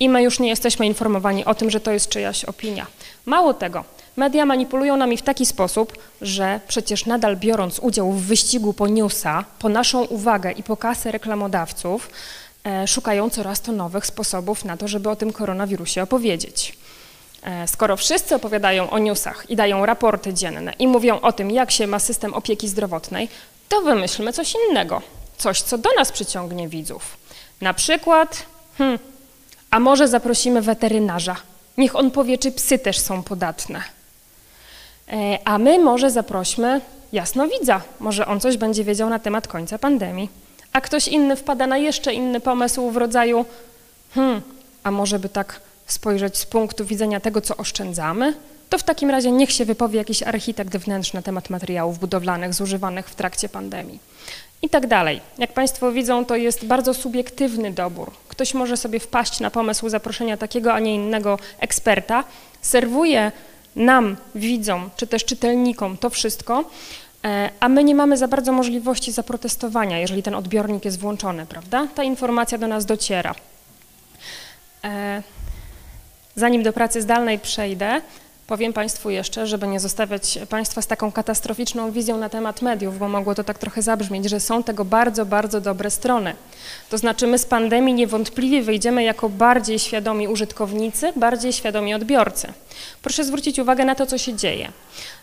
[0.00, 2.86] i my już nie jesteśmy informowani o tym, że to jest czyjaś opinia.
[3.28, 3.84] Mało tego,
[4.16, 9.44] media manipulują nami w taki sposób, że przecież nadal biorąc udział w wyścigu po newsa,
[9.58, 12.10] po naszą uwagę i po kasę reklamodawców,
[12.64, 16.78] e, szukają coraz to nowych sposobów na to, żeby o tym koronawirusie opowiedzieć.
[17.42, 21.70] E, skoro wszyscy opowiadają o newsach i dają raporty dzienne i mówią o tym, jak
[21.70, 23.28] się ma system opieki zdrowotnej,
[23.68, 25.02] to wymyślmy coś innego,
[25.38, 27.16] coś, co do nas przyciągnie widzów.
[27.60, 28.46] Na przykład,
[28.78, 28.98] hmm,
[29.70, 31.36] a może zaprosimy weterynarza?
[31.78, 33.82] Niech on powie, czy psy też są podatne.
[35.08, 36.80] E, a my może zaprośmy
[37.12, 37.80] jasnowidza.
[38.00, 40.30] Może on coś będzie wiedział na temat końca pandemii.
[40.72, 43.44] A ktoś inny wpada na jeszcze inny pomysł w rodzaju,
[44.14, 44.42] hmm,
[44.82, 48.34] a może by tak spojrzeć z punktu widzenia tego, co oszczędzamy?
[48.70, 53.08] To w takim razie niech się wypowie jakiś architekt wnętrzny na temat materiałów budowlanych zużywanych
[53.08, 53.98] w trakcie pandemii
[54.62, 55.20] i tak dalej.
[55.38, 58.10] Jak Państwo widzą, to jest bardzo subiektywny dobór.
[58.28, 62.24] Ktoś może sobie wpaść na pomysł zaproszenia takiego, a nie innego eksperta,
[62.60, 63.32] serwuje
[63.76, 66.64] nam, widzom, czy też czytelnikom to wszystko,
[67.24, 71.86] e, a my nie mamy za bardzo możliwości zaprotestowania, jeżeli ten odbiornik jest włączony, prawda?
[71.94, 73.34] Ta informacja do nas dociera.
[74.84, 75.22] E,
[76.36, 78.00] zanim do pracy zdalnej przejdę,
[78.48, 83.08] Powiem Państwu jeszcze, żeby nie zostawiać Państwa z taką katastroficzną wizją na temat mediów, bo
[83.08, 86.34] mogło to tak trochę zabrzmieć, że są tego bardzo, bardzo dobre strony.
[86.90, 92.52] To znaczy my z pandemii niewątpliwie wyjdziemy jako bardziej świadomi użytkownicy, bardziej świadomi odbiorcy.
[93.02, 94.72] Proszę zwrócić uwagę na to, co się dzieje.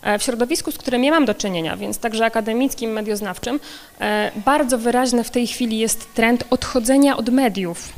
[0.01, 3.59] E, w środowisku, z którym ja mam do czynienia, więc także akademickim, medioznawczym,
[3.99, 7.93] e, bardzo wyraźny w tej chwili jest trend odchodzenia od mediów.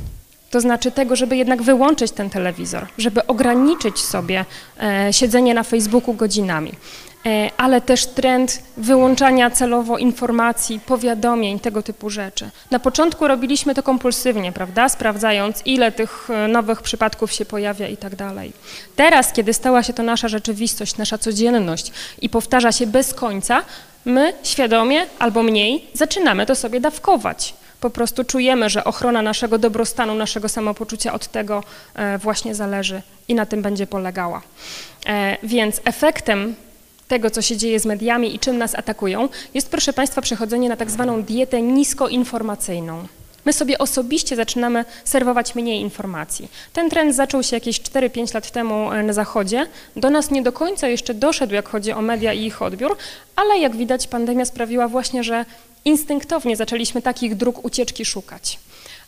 [0.50, 4.44] To znaczy tego, żeby jednak wyłączyć ten telewizor, żeby ograniczyć sobie
[4.80, 6.72] e, siedzenie na Facebooku godzinami,
[7.26, 12.50] e, ale też trend wyłączania celowo informacji, powiadomień, tego typu rzeczy.
[12.70, 17.96] Na początku robiliśmy to kompulsywnie, prawda, sprawdzając ile tych e, nowych przypadków się pojawia i
[17.96, 18.52] tak dalej.
[18.96, 23.62] Teraz, kiedy stała się to nasza rzeczywistość, nasza codzienność i powtarza się bez końca,
[24.04, 30.14] my świadomie albo mniej zaczynamy to sobie dawkować po prostu czujemy, że ochrona naszego dobrostanu,
[30.14, 31.64] naszego samopoczucia od tego
[31.94, 34.42] e, właśnie zależy i na tym będzie polegała.
[35.06, 36.54] E, więc efektem
[37.08, 40.76] tego, co się dzieje z mediami i czym nas atakują, jest, proszę Państwa, przechodzenie na
[40.76, 43.06] tak zwaną dietę niskoinformacyjną.
[43.48, 46.48] My sobie osobiście zaczynamy serwować mniej informacji.
[46.72, 49.66] Ten trend zaczął się jakieś 4-5 lat temu e, na Zachodzie.
[49.96, 52.96] Do nas nie do końca jeszcze doszedł, jak chodzi o media i ich odbiór,
[53.36, 55.44] ale jak widać pandemia sprawiła właśnie, że
[55.84, 58.58] instynktownie zaczęliśmy takich dróg ucieczki szukać.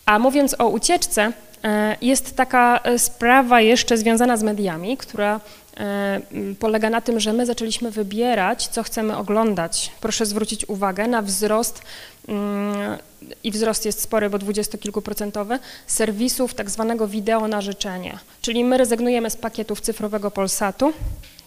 [0.07, 1.33] A mówiąc o ucieczce,
[1.65, 5.41] e, jest taka e, sprawa jeszcze związana z mediami, która
[5.77, 6.21] e,
[6.59, 9.93] polega na tym, że my zaczęliśmy wybierać, co chcemy oglądać.
[10.01, 11.83] Proszę zwrócić uwagę na wzrost
[12.29, 12.99] mm,
[13.45, 18.19] i wzrost jest spory, bo dwudziestokilkuprocentowy, serwisów tak zwanego wideo na życzenie.
[18.43, 20.93] Czyli my rezygnujemy z pakietów cyfrowego Polsatu,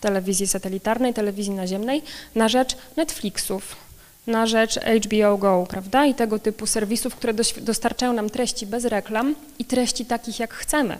[0.02, 2.02] telewizji satelitarnej, telewizji naziemnej,
[2.36, 3.83] na rzecz Netflixów,
[4.28, 6.06] na rzecz HBO Go, prawda?
[6.06, 10.98] I tego typu serwisów, które dostarczają nam treści bez reklam i treści takich, jak chcemy.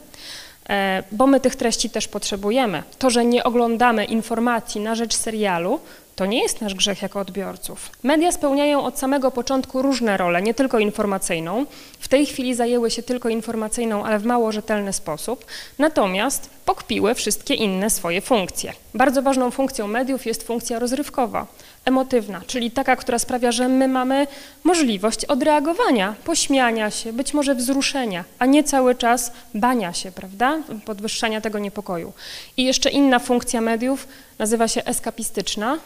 [0.70, 2.84] E, bo my tych treści też potrzebujemy.
[3.00, 5.80] To, że nie oglądamy informacji na rzecz serialu,
[6.16, 7.90] to nie jest nasz grzech jako odbiorców.
[8.04, 11.66] Media spełniają od samego początku różne role, nie tylko informacyjną.
[12.00, 15.46] W tej chwili zajęły się tylko informacyjną, ale w mało rzetelny sposób.
[15.80, 18.74] Natomiast pokpiły wszystkie inne swoje funkcje.
[18.94, 21.48] Bardzo ważną funkcją mediów jest funkcja rozrywkowa,
[21.86, 24.28] emotywna, czyli taka, która sprawia, że my mamy
[24.64, 31.42] możliwość odreagowania, pośmiania się, być może wzruszenia, a nie cały czas bania się, prawda, podwyższania
[31.42, 32.14] tego niepokoju.
[32.58, 34.08] I jeszcze inna funkcja mediów
[34.40, 35.78] nazywa się eskapistyczna,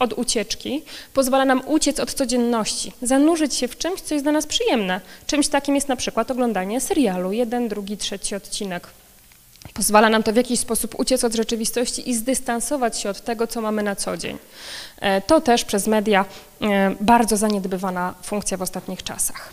[0.00, 0.82] od ucieczki,
[1.14, 5.00] pozwala nam uciec od codzienności, zanurzyć się w czymś, co jest dla nas przyjemne.
[5.26, 8.88] Czymś takim jest na przykład oglądanie serialu, jeden, drugi, trzeci odcinek.
[9.74, 13.60] Pozwala nam to w jakiś sposób uciec od rzeczywistości i zdystansować się od tego, co
[13.60, 14.38] mamy na co dzień.
[15.00, 16.24] E, to też przez media
[16.62, 19.52] e, bardzo zaniedbywana funkcja w ostatnich czasach.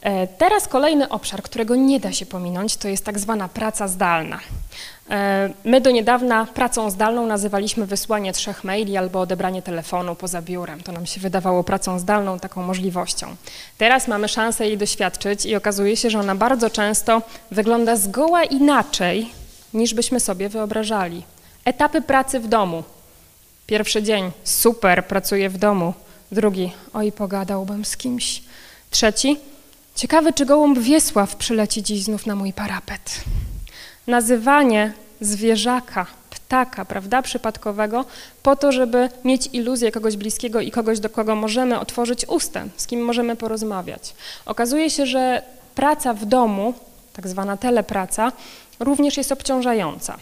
[0.00, 4.40] E, teraz kolejny obszar, którego nie da się pominąć, to jest tak zwana praca zdalna.
[5.10, 10.82] E, my do niedawna pracą zdalną nazywaliśmy wysłanie trzech maili albo odebranie telefonu poza biurem.
[10.82, 13.36] To nam się wydawało pracą zdalną taką możliwością.
[13.78, 19.30] Teraz mamy szansę jej doświadczyć i okazuje się, że ona bardzo często wygląda zgoła inaczej,
[19.74, 21.22] niż byśmy sobie wyobrażali.
[21.64, 22.82] Etapy pracy w domu.
[23.66, 25.94] Pierwszy dzień, super, pracuję w domu.
[26.32, 28.42] Drugi, oj, pogadałbym z kimś.
[28.90, 29.36] Trzeci,
[29.94, 33.24] ciekawy, czy gołąb Wiesław przyleci dziś znów na mój parapet
[34.06, 38.04] nazywanie zwierzaka, ptaka, prawda, przypadkowego,
[38.42, 42.86] po to, żeby mieć iluzję kogoś bliskiego i kogoś, do kogo możemy otworzyć ustę, z
[42.86, 44.14] kim możemy porozmawiać.
[44.46, 45.42] Okazuje się, że
[45.74, 46.74] praca w domu,
[47.12, 48.32] tak zwana telepraca,
[48.80, 50.16] również jest obciążająca.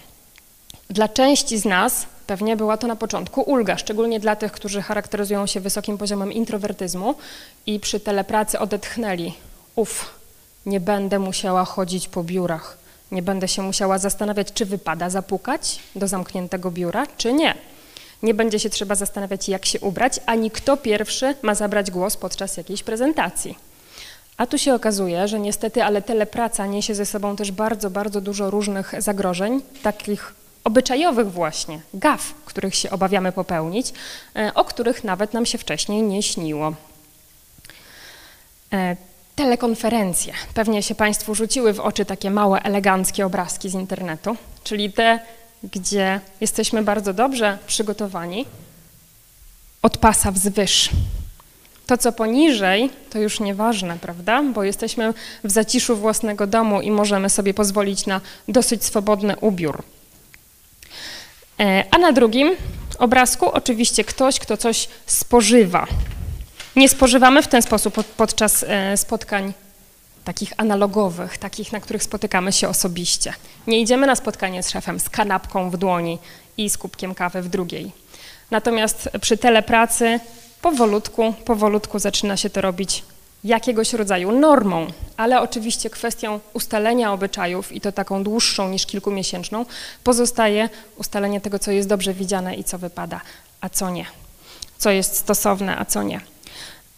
[0.90, 5.46] Dla części z nas pewnie była to na początku ulga, szczególnie dla tych, którzy charakteryzują
[5.46, 7.14] się wysokim poziomem introwertyzmu
[7.66, 9.34] i przy telepracy odetchnęli.
[9.76, 10.10] Uf,
[10.66, 12.83] nie będę musiała chodzić po biurach
[13.14, 17.54] nie będę się musiała zastanawiać, czy wypada zapukać do zamkniętego biura, czy nie.
[18.22, 22.56] Nie będzie się trzeba zastanawiać, jak się ubrać, ani kto pierwszy ma zabrać głos podczas
[22.56, 23.58] jakiejś prezentacji.
[24.36, 28.50] A tu się okazuje, że niestety, ale telepraca niesie ze sobą też bardzo, bardzo dużo
[28.50, 33.92] różnych zagrożeń, takich obyczajowych właśnie, gaf, których się obawiamy popełnić,
[34.36, 36.74] e, o których nawet nam się wcześniej nie śniło.
[39.36, 40.32] Telekonferencje.
[40.54, 45.20] Pewnie się Państwu rzuciły w oczy takie małe, eleganckie obrazki z internetu, czyli te,
[45.62, 48.46] gdzie jesteśmy bardzo dobrze przygotowani
[49.82, 50.90] od pasa wzwyż.
[51.86, 54.42] To, co poniżej, to już nieważne, prawda?
[54.42, 59.82] Bo jesteśmy w zaciszu własnego domu i możemy sobie pozwolić na dosyć swobodny ubiór.
[61.60, 62.56] E, a na drugim
[62.98, 65.86] obrazku oczywiście ktoś, kto coś spożywa,
[66.76, 69.52] nie spożywamy w ten sposób podczas e, spotkań
[70.24, 73.32] takich analogowych, takich, na których spotykamy się osobiście.
[73.66, 76.18] Nie idziemy na spotkanie z szefem z kanapką w dłoni
[76.56, 77.92] i z kubkiem kawy w drugiej.
[78.50, 80.20] Natomiast przy telepracy
[80.62, 83.02] powolutku, powolutku zaczyna się to robić
[83.44, 89.66] jakiegoś rodzaju normą, ale oczywiście kwestią ustalenia obyczajów i to taką dłuższą niż kilkumiesięczną
[90.04, 93.20] pozostaje ustalenie tego, co jest dobrze widziane i co wypada,
[93.60, 94.06] a co nie,
[94.78, 96.33] co jest stosowne, a co nie.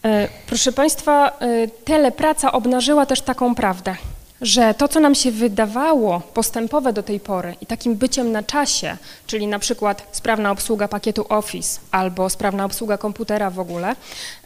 [0.07, 3.97] E, proszę Państwa, e, telepraca obnażyła też taką prawdę,
[4.41, 8.97] że to, co nam się wydawało postępowe do tej pory i takim byciem na czasie,
[9.27, 13.97] czyli na przykład sprawna obsługa pakietu Office albo sprawna obsługa komputera w ogóle,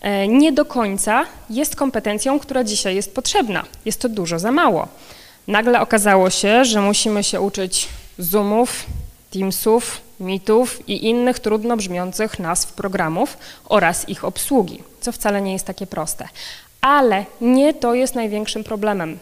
[0.01, 3.65] e, nie do końca jest kompetencją, która dzisiaj jest potrzebna.
[3.85, 4.89] Jest to dużo za mało.
[5.49, 8.87] Nagle okazało się, że musimy się uczyć Zoomów,
[9.31, 15.67] Teamsów, mitów i innych trudno brzmiących nazw programów oraz ich obsługi, co wcale nie jest
[15.67, 16.29] takie proste.
[16.81, 19.19] Ale nie to jest największym problemem.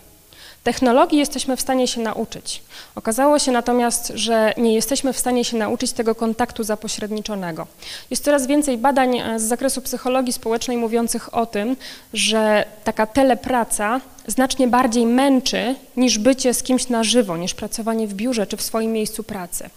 [0.69, 2.63] Technologii jesteśmy w stanie się nauczyć.
[2.95, 7.67] Okazało się natomiast, że nie jesteśmy w stanie się nauczyć tego kontaktu zapośredniczonego.
[8.11, 11.77] Jest coraz więcej badań e, z zakresu psychologii społecznej mówiących o tym,
[12.13, 18.15] że taka telepraca znacznie bardziej męczy niż bycie z kimś na żywo, niż pracowanie w
[18.15, 19.71] biurze czy w swoim miejscu pracy.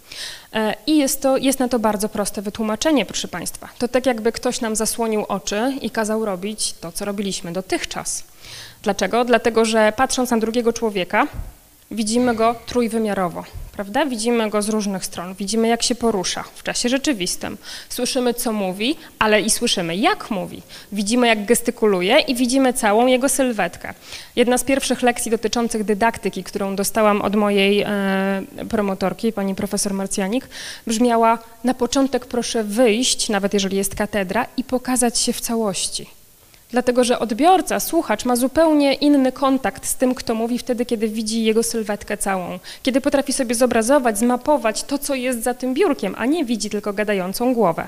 [0.54, 3.68] E, I jest, to, jest na to bardzo proste wytłumaczenie, proszę Państwa.
[3.78, 8.31] To tak jakby ktoś nam zasłonił oczy i kazał robić to, co robiliśmy dotychczas.
[8.82, 9.24] Dlaczego?
[9.24, 11.26] Dlatego, że patrząc na drugiego człowieka,
[11.90, 14.06] widzimy go trójwymiarowo prawda?
[14.06, 17.58] Widzimy go z różnych stron, widzimy jak się porusza w czasie rzeczywistym.
[17.88, 20.62] Słyszymy co mówi, ale i słyszymy jak mówi.
[20.92, 23.94] Widzimy jak gestykuluje i widzimy całą jego sylwetkę.
[24.36, 27.88] Jedna z pierwszych lekcji dotyczących dydaktyki, którą dostałam od mojej e,
[28.68, 30.48] promotorki, pani profesor Marcjanik,
[30.86, 36.21] brzmiała na początek proszę wyjść, nawet jeżeli jest katedra i pokazać się w całości.
[36.72, 41.44] Dlatego, że odbiorca, słuchacz ma zupełnie inny kontakt z tym, kto mówi wtedy, kiedy widzi
[41.44, 42.58] jego sylwetkę całą.
[42.82, 46.92] Kiedy potrafi sobie zobrazować, zmapować to, co jest za tym biurkiem, a nie widzi tylko
[46.92, 47.86] gadającą głowę.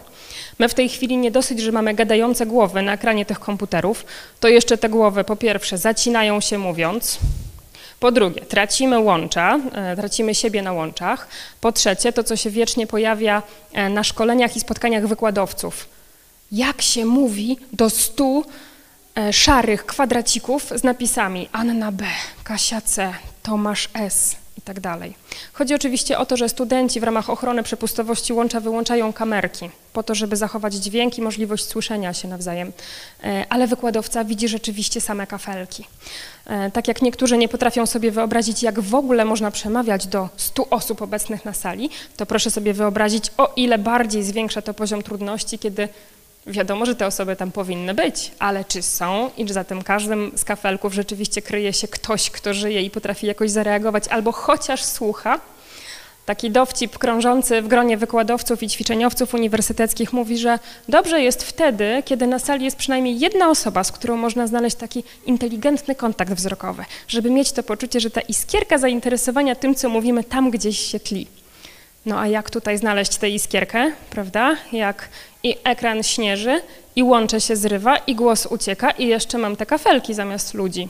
[0.58, 4.06] My w tej chwili nie dosyć, że mamy gadające głowy na ekranie tych komputerów,
[4.40, 7.18] to jeszcze te głowy po pierwsze zacinają się mówiąc,
[8.00, 11.28] po drugie, tracimy łącza, e, tracimy siebie na łączach.
[11.60, 15.88] Po trzecie, to co się wiecznie pojawia e, na szkoleniach i spotkaniach wykładowców.
[16.52, 18.44] Jak się mówi do stu
[19.32, 22.04] szarych kwadracików z napisami Anna B,
[22.44, 23.12] Kasia C,
[23.42, 24.76] Tomasz S i tak.
[25.52, 30.14] Chodzi oczywiście o to, że studenci w ramach ochrony przepustowości łącza wyłączają kamerki po to,
[30.14, 32.72] żeby zachować dźwięk i możliwość słyszenia się nawzajem,
[33.24, 35.86] e, ale wykładowca widzi rzeczywiście same kafelki.
[36.46, 40.70] E, tak jak niektórzy nie potrafią sobie wyobrazić, jak w ogóle można przemawiać do 100
[40.70, 45.58] osób obecnych na sali, to proszę sobie wyobrazić, o ile bardziej zwiększa to poziom trudności,
[45.58, 45.88] kiedy
[46.46, 50.32] Wiadomo, że te osoby tam powinny być, ale czy są i czy za tym każdym
[50.36, 55.40] z kafelków rzeczywiście kryje się ktoś, kto żyje i potrafi jakoś zareagować, albo chociaż słucha?
[56.26, 62.26] Taki dowcip krążący w gronie wykładowców i ćwiczeniowców uniwersyteckich mówi, że dobrze jest wtedy, kiedy
[62.26, 67.30] na sali jest przynajmniej jedna osoba, z którą można znaleźć taki inteligentny kontakt wzrokowy, żeby
[67.30, 71.26] mieć to poczucie, że ta iskierka zainteresowania tym, co mówimy, tam gdzieś się tli.
[72.06, 74.56] No a jak tutaj znaleźć tę iskierkę, prawda?
[74.72, 75.08] Jak
[75.42, 76.60] i ekran śnieży,
[76.96, 80.88] i łącze się zrywa, i głos ucieka, i jeszcze mam te kafelki zamiast ludzi.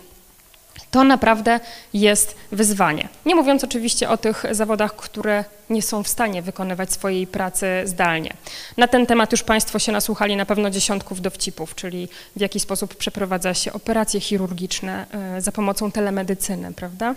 [0.91, 1.61] To naprawdę
[1.95, 3.09] jest wyzwanie.
[3.27, 8.35] Nie mówiąc oczywiście o tych zawodach, które nie są w stanie wykonywać swojej pracy zdalnie.
[8.77, 12.95] Na ten temat już Państwo się nasłuchali na pewno dziesiątków dowcipów, czyli w jaki sposób
[12.95, 15.07] przeprowadza się operacje chirurgiczne
[15.37, 17.15] e, za pomocą telemedycyny, prawda?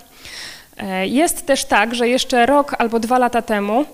[0.77, 3.85] E, jest też tak, że jeszcze rok albo dwa lata temu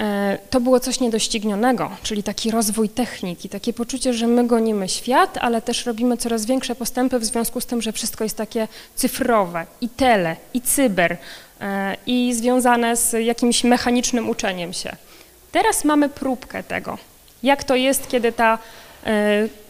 [0.00, 5.38] e, to było coś niedoścignionego, czyli taki rozwój techniki, takie poczucie, że my gonimy świat,
[5.40, 9.66] ale też robimy coraz większe postępy w związku z tym, że wszystko jest takie cyfrowe
[9.80, 11.16] i tele, i cyber,
[11.60, 14.96] e, i związane z jakimś mechanicznym uczeniem się.
[15.52, 16.98] Teraz mamy próbkę tego,
[17.42, 18.58] jak to jest, kiedy ta,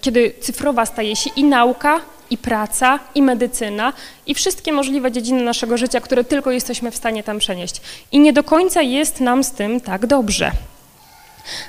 [0.00, 2.00] kiedy cyfrowa staje się i nauka,
[2.34, 3.92] i praca, i medycyna,
[4.26, 7.80] i wszystkie możliwe dziedziny naszego życia, które tylko jesteśmy w stanie tam przenieść.
[8.12, 10.52] I nie do końca jest nam z tym tak dobrze.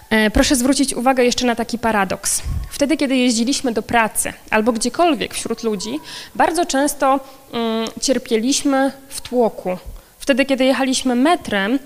[0.09, 2.41] E, proszę zwrócić uwagę jeszcze na taki paradoks.
[2.69, 5.99] Wtedy, kiedy jeździliśmy do pracy albo gdziekolwiek wśród ludzi,
[6.35, 7.19] bardzo często
[7.53, 9.77] mm, cierpieliśmy w tłoku.
[10.19, 11.79] Wtedy, kiedy jechaliśmy metrem,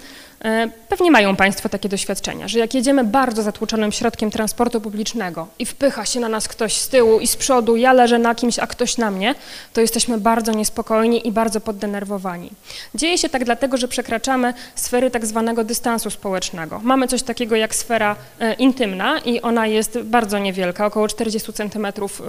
[0.89, 6.05] pewnie mają Państwo takie doświadczenia, że jak jedziemy bardzo zatłoczonym środkiem transportu publicznego i wpycha
[6.05, 8.97] się na nas ktoś z tyłu i z przodu, ja leżę na kimś, a ktoś
[8.97, 9.35] na mnie,
[9.73, 12.51] to jesteśmy bardzo niespokojni i bardzo poddenerwowani.
[12.95, 16.79] Dzieje się tak dlatego, że przekraczamy sfery tak zwanego dystansu społecznego.
[16.83, 22.21] Mamy coś takiego jak sfera e, intymna i ona jest bardzo niewielka, około 40 centymetrów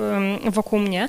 [0.51, 1.09] wokół mnie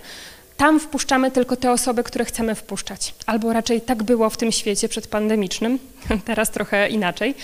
[0.61, 3.13] tam wpuszczamy tylko te osoby, które chcemy wpuszczać.
[3.25, 5.79] Albo raczej tak było w tym świecie przedpandemicznym,
[6.25, 7.35] teraz trochę inaczej.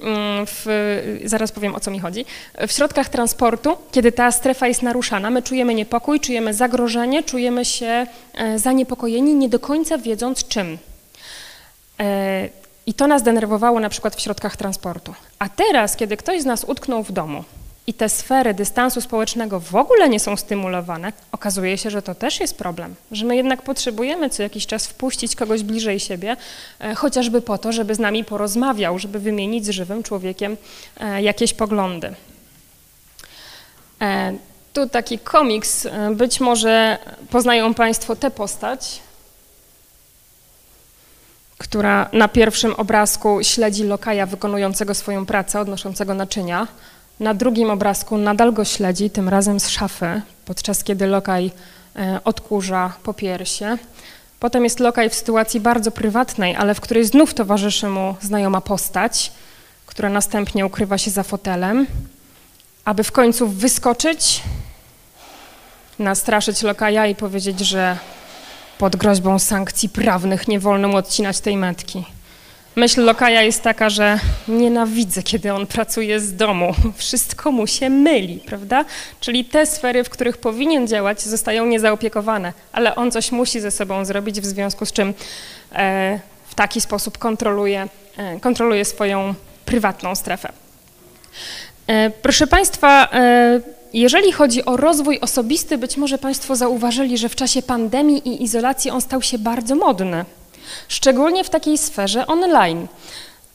[0.00, 0.66] Mm, w,
[1.24, 2.24] zaraz powiem o co mi chodzi.
[2.68, 8.06] W środkach transportu, kiedy ta strefa jest naruszana, my czujemy niepokój, czujemy zagrożenie, czujemy się
[8.34, 10.78] e, zaniepokojeni, nie do końca wiedząc czym.
[12.00, 12.48] E,
[12.86, 15.14] I to nas denerwowało na przykład w środkach transportu.
[15.38, 17.44] A teraz, kiedy ktoś z nas utknął w domu,
[17.86, 22.40] i te sfery dystansu społecznego w ogóle nie są stymulowane, okazuje się, że to też
[22.40, 26.36] jest problem, że my jednak potrzebujemy co jakiś czas wpuścić kogoś bliżej siebie,
[26.80, 30.56] e, chociażby po to, żeby z nami porozmawiał, żeby wymienić z żywym człowiekiem
[31.00, 32.14] e, jakieś poglądy.
[34.00, 34.32] E,
[34.72, 36.98] tu taki komiks, być może
[37.30, 39.00] poznają Państwo tę postać,
[41.58, 46.66] która na pierwszym obrazku śledzi lokaja wykonującego swoją pracę, odnoszącego naczynia.
[47.20, 51.50] Na drugim obrazku nadal go śledzi, tym razem z szafy, podczas kiedy lokaj
[51.96, 53.78] e, odkurza po piersie.
[54.40, 59.32] Potem jest lokaj w sytuacji bardzo prywatnej, ale w której znów towarzyszy mu znajoma postać,
[59.86, 61.86] która następnie ukrywa się za fotelem,
[62.84, 64.42] aby w końcu wyskoczyć,
[65.98, 67.98] nastraszyć lokaja i powiedzieć, że
[68.78, 72.15] pod groźbą sankcji prawnych nie wolno mu odcinać tej metki.
[72.76, 74.18] Myśl Lokaja jest taka, że
[74.48, 76.74] nienawidzę, kiedy on pracuje z domu.
[76.96, 78.84] Wszystko mu się myli, prawda?
[79.20, 84.04] Czyli te sfery, w których powinien działać, zostają niezaopiekowane, ale on coś musi ze sobą
[84.04, 85.14] zrobić, w związku z czym
[85.72, 90.52] e, w taki sposób kontroluje, e, kontroluje swoją prywatną strefę.
[91.86, 93.60] E, proszę Państwa, e,
[93.92, 98.90] jeżeli chodzi o rozwój osobisty, być może Państwo zauważyli, że w czasie pandemii i izolacji
[98.90, 100.24] on stał się bardzo modny,
[100.88, 102.86] szczególnie w takiej sferze online.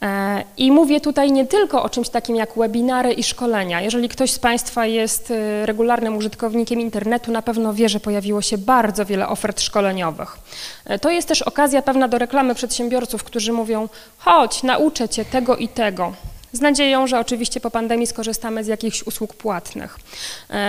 [0.01, 3.81] E, I mówię tutaj nie tylko o czymś takim jak webinary i szkolenia.
[3.81, 8.57] Jeżeli ktoś z Państwa jest e, regularnym użytkownikiem internetu, na pewno wie, że pojawiło się
[8.57, 10.39] bardzo wiele ofert szkoleniowych.
[10.85, 15.57] E, to jest też okazja pewna do reklamy przedsiębiorców, którzy mówią: chodź, nauczę Cię tego
[15.57, 16.13] i tego.
[16.53, 19.99] Z nadzieją, że oczywiście po pandemii skorzystamy z jakichś usług płatnych.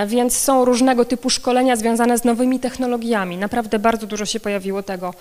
[0.06, 3.36] Więc są różnego typu szkolenia związane z nowymi technologiami.
[3.36, 5.14] Naprawdę bardzo dużo się pojawiło tego.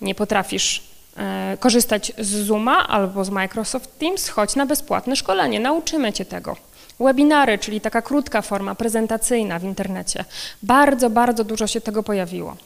[0.00, 0.82] Nie potrafisz
[1.18, 6.56] E, korzystać z Zooma albo z Microsoft Teams, chodź na bezpłatne szkolenie, nauczymy Cię tego.
[7.00, 10.24] Webinary, czyli taka krótka forma prezentacyjna w internecie.
[10.62, 12.56] Bardzo, bardzo dużo się tego pojawiło.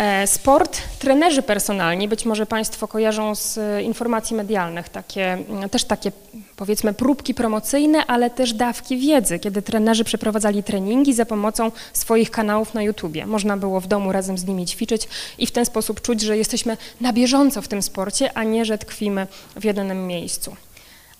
[0.00, 5.84] E, sport, trenerzy personalni, być może Państwo kojarzą z e, informacji medialnych, takie, mm, też
[5.84, 6.12] takie
[6.56, 12.74] powiedzmy próbki promocyjne, ale też dawki wiedzy, kiedy trenerzy przeprowadzali treningi za pomocą swoich kanałów
[12.74, 13.26] na YouTubie.
[13.26, 16.76] Można było w domu razem z nimi ćwiczyć i w ten sposób czuć, że jesteśmy
[17.00, 19.26] na bieżąco w tym sporcie, a nie, że tkwimy
[19.56, 20.56] w jednym miejscu.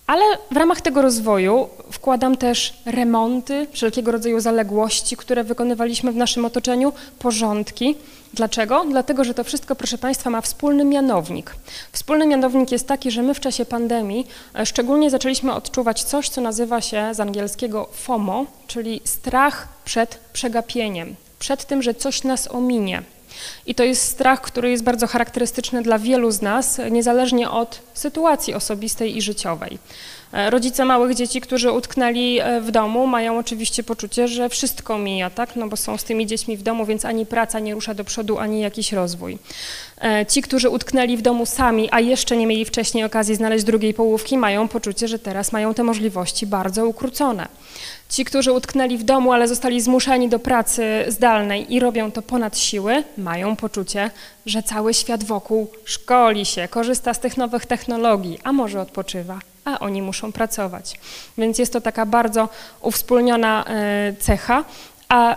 [0.06, 6.44] Ale w ramach tego rozwoju wkładam też remonty, wszelkiego rodzaju zaległości, które wykonywaliśmy w naszym
[6.44, 7.94] otoczeniu, porządki.
[8.34, 8.84] Dlaczego?
[8.90, 11.54] Dlatego, że to wszystko, proszę Państwa, ma wspólny mianownik.
[11.92, 16.40] Wspólny mianownik jest taki, że my w czasie pandemii e, szczególnie zaczęliśmy odczuwać coś, co
[16.40, 23.02] nazywa się z angielskiego FOMO, czyli strach przed przegapieniem, przed tym, że coś nas ominie.
[23.66, 28.54] I to jest strach, który jest bardzo charakterystyczny dla wielu z nas, niezależnie od sytuacji
[28.54, 29.78] osobistej i życiowej.
[30.32, 35.30] E, rodzice małych dzieci, którzy utknęli e, w domu, mają oczywiście poczucie, że wszystko mija,
[35.30, 35.56] tak?
[35.56, 38.38] No bo są z tymi dziećmi w domu, więc ani praca nie rusza do przodu,
[38.38, 39.38] ani jakiś rozwój.
[40.02, 43.94] E, ci, którzy utknęli w domu sami, a jeszcze nie mieli wcześniej okazji znaleźć drugiej
[43.94, 47.48] połówki, mają poczucie, że teraz mają te możliwości bardzo ukrócone.
[48.08, 52.58] Ci, którzy utknęli w domu, ale zostali zmuszeni do pracy zdalnej i robią to ponad
[52.58, 54.10] siły, mają poczucie,
[54.46, 59.78] że cały świat wokół szkoli się, korzysta z tych nowych technologii, a może odpoczywa, a
[59.78, 61.00] oni muszą pracować.
[61.38, 62.48] Więc jest to taka bardzo
[62.80, 64.64] uwspólniona e, cecha,
[65.08, 65.36] a, e,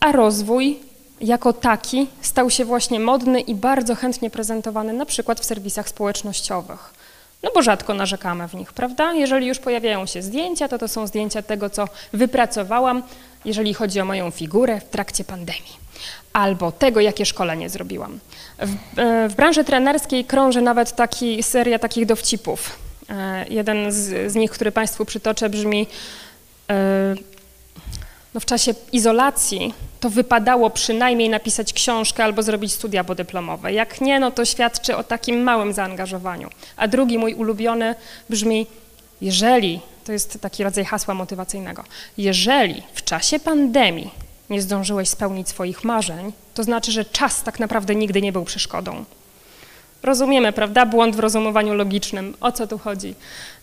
[0.00, 0.78] a rozwój
[1.20, 6.94] jako taki stał się właśnie modny i bardzo chętnie prezentowany na przykład w serwisach społecznościowych.
[7.42, 9.12] No bo rzadko narzekamy w nich, prawda?
[9.12, 13.02] Jeżeli już pojawiają się zdjęcia, to to są zdjęcia tego, co wypracowałam,
[13.44, 15.88] jeżeli chodzi o moją figurę w trakcie pandemii.
[16.32, 18.18] Albo tego, jakie szkolenie zrobiłam.
[18.58, 22.87] W, e, w branży trenerskiej krąży nawet taki seria takich dowcipów.
[23.10, 25.86] E, jeden z, z nich, który Państwu przytoczę, brzmi
[26.70, 27.14] e,
[28.34, 33.72] no w czasie izolacji to wypadało przynajmniej napisać książkę albo zrobić studia podyplomowe.
[33.72, 36.50] Jak nie, no to świadczy o takim małym zaangażowaniu.
[36.76, 37.94] A drugi mój ulubiony
[38.30, 38.66] brzmi,
[39.20, 41.84] jeżeli, to jest taki rodzaj hasła motywacyjnego,
[42.18, 44.10] jeżeli w czasie pandemii
[44.50, 49.04] nie zdążyłeś spełnić swoich marzeń, to znaczy, że czas tak naprawdę nigdy nie był przeszkodą.
[50.02, 52.34] Rozumiemy, prawda, błąd w rozumowaniu logicznym.
[52.40, 53.14] O co tu chodzi?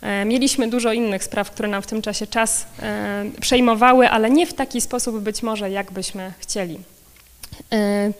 [0.02, 4.48] E, mieliśmy dużo innych spraw, które nam w tym czasie czas e, przejmowały, ale nie
[4.48, 6.80] w taki sposób być może, jak byśmy chcieli.
[7.74, 8.12] E,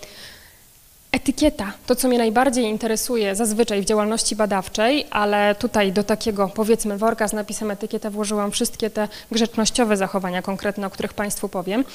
[1.12, 6.98] etykieta, to co mnie najbardziej interesuje zazwyczaj w działalności badawczej, ale tutaj do takiego powiedzmy
[6.98, 11.86] worka z napisem etykieta włożyłam wszystkie te grzecznościowe zachowania konkretne, o których Państwu powiem.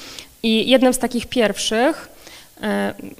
[0.43, 2.09] I jednym z takich pierwszych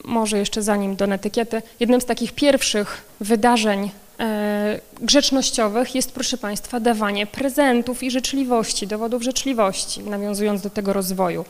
[0.04, 6.80] może jeszcze zanim do etykiety, jednym z takich pierwszych wydarzeń e, grzecznościowych jest, proszę Państwa,
[6.80, 11.46] dawanie prezentów i życzliwości, dowodów życzliwości, nawiązując do tego rozwoju.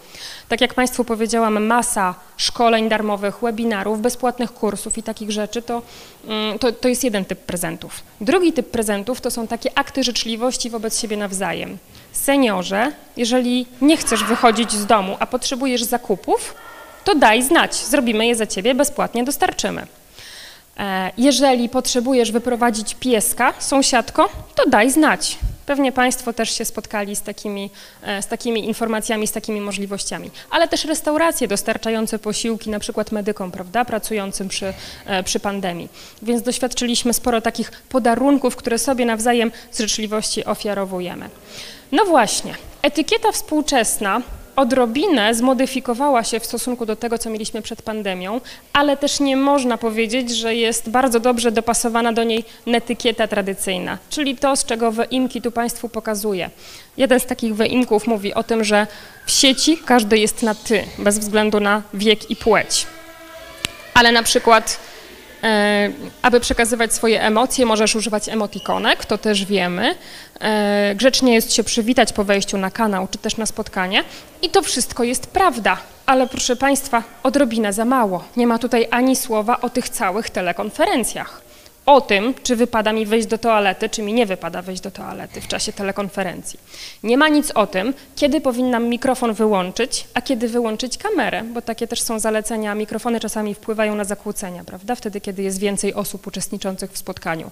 [0.50, 5.82] Tak jak Państwu powiedziałam, masa szkoleń darmowych, webinarów, bezpłatnych kursów i takich rzeczy, to,
[6.28, 8.04] mm, to, to jest jeden typ prezentów.
[8.22, 11.78] Drugi typ prezentów to są takie akty życzliwości wobec siebie nawzajem.
[12.12, 16.56] Seniorze, jeżeli nie chcesz wychodzić z domu, a potrzebujesz zakupów,
[17.04, 19.88] to daj znać, zrobimy je za ciebie, bezpłatnie dostarczymy.
[20.80, 25.38] E, jeżeli potrzebujesz wyprowadzić pieska, sąsiadko, to daj znać.
[25.66, 27.70] Pewnie Państwo też się spotkali z takimi,
[28.04, 30.32] e, z takimi informacjami, z takimi możliwościami.
[30.50, 34.74] Ale też restauracje dostarczające posiłki, na przykład medykom, prawda, pracującym przy,
[35.06, 35.90] e, przy pandemii.
[36.22, 41.30] Więc doświadczyliśmy sporo takich podarunków, które sobie nawzajem z życzliwości ofiarowujemy.
[41.92, 44.22] No właśnie, etykieta współczesna
[44.56, 48.42] odrobinę zmodyfikowała się w stosunku do tego, co mieliśmy przed pandemią,
[48.74, 54.36] ale też nie można powiedzieć, że jest bardzo dobrze dopasowana do niej netykieta tradycyjna, czyli
[54.36, 56.50] to, z czego wyimki tu Państwu pokazuję.
[56.98, 58.88] Jeden z takich wyimków mówi o tym, że
[59.26, 62.88] w sieci każdy jest na ty, bez względu na wiek i płeć.
[63.94, 64.80] Ale na przykład
[66.22, 69.96] aby przekazywać swoje emocje, możesz używać emotikonek, to też wiemy.
[70.40, 74.04] E, grzecznie jest się przywitać po wejściu na kanał czy też na spotkanie.
[74.42, 78.24] I to wszystko jest prawda, ale proszę Państwa, odrobinę za mało.
[78.38, 81.41] Nie ma tutaj ani słowa o tych całych telekonferencjach
[81.86, 85.42] o tym, czy wypada mi wejść do toalety, czy mi nie wypada wejść do toalety
[85.42, 86.60] w czasie telekonferencji.
[87.04, 91.88] Nie ma nic o tym, kiedy powinnam mikrofon wyłączyć, a kiedy wyłączyć kamerę, bo takie
[91.88, 92.76] też są zalecenia.
[92.76, 94.96] Mikrofony czasami wpływają na zakłócenia, prawda?
[94.96, 97.52] Wtedy, kiedy jest więcej osób uczestniczących w spotkaniu.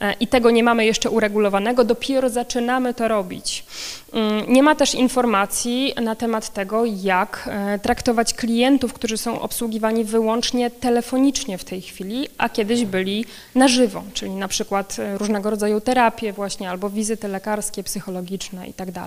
[0.00, 3.64] E, I tego nie mamy jeszcze uregulowanego, dopiero zaczynamy to robić.
[4.12, 10.04] Mm, nie ma też informacji na temat tego, jak e, traktować klientów, którzy są obsługiwani
[10.04, 13.24] wyłącznie telefonicznie w tej chwili, a kiedyś byli
[13.54, 19.06] na żywo, czyli na przykład e, różnego rodzaju terapie właśnie albo wizyty lekarskie, psychologiczne itd.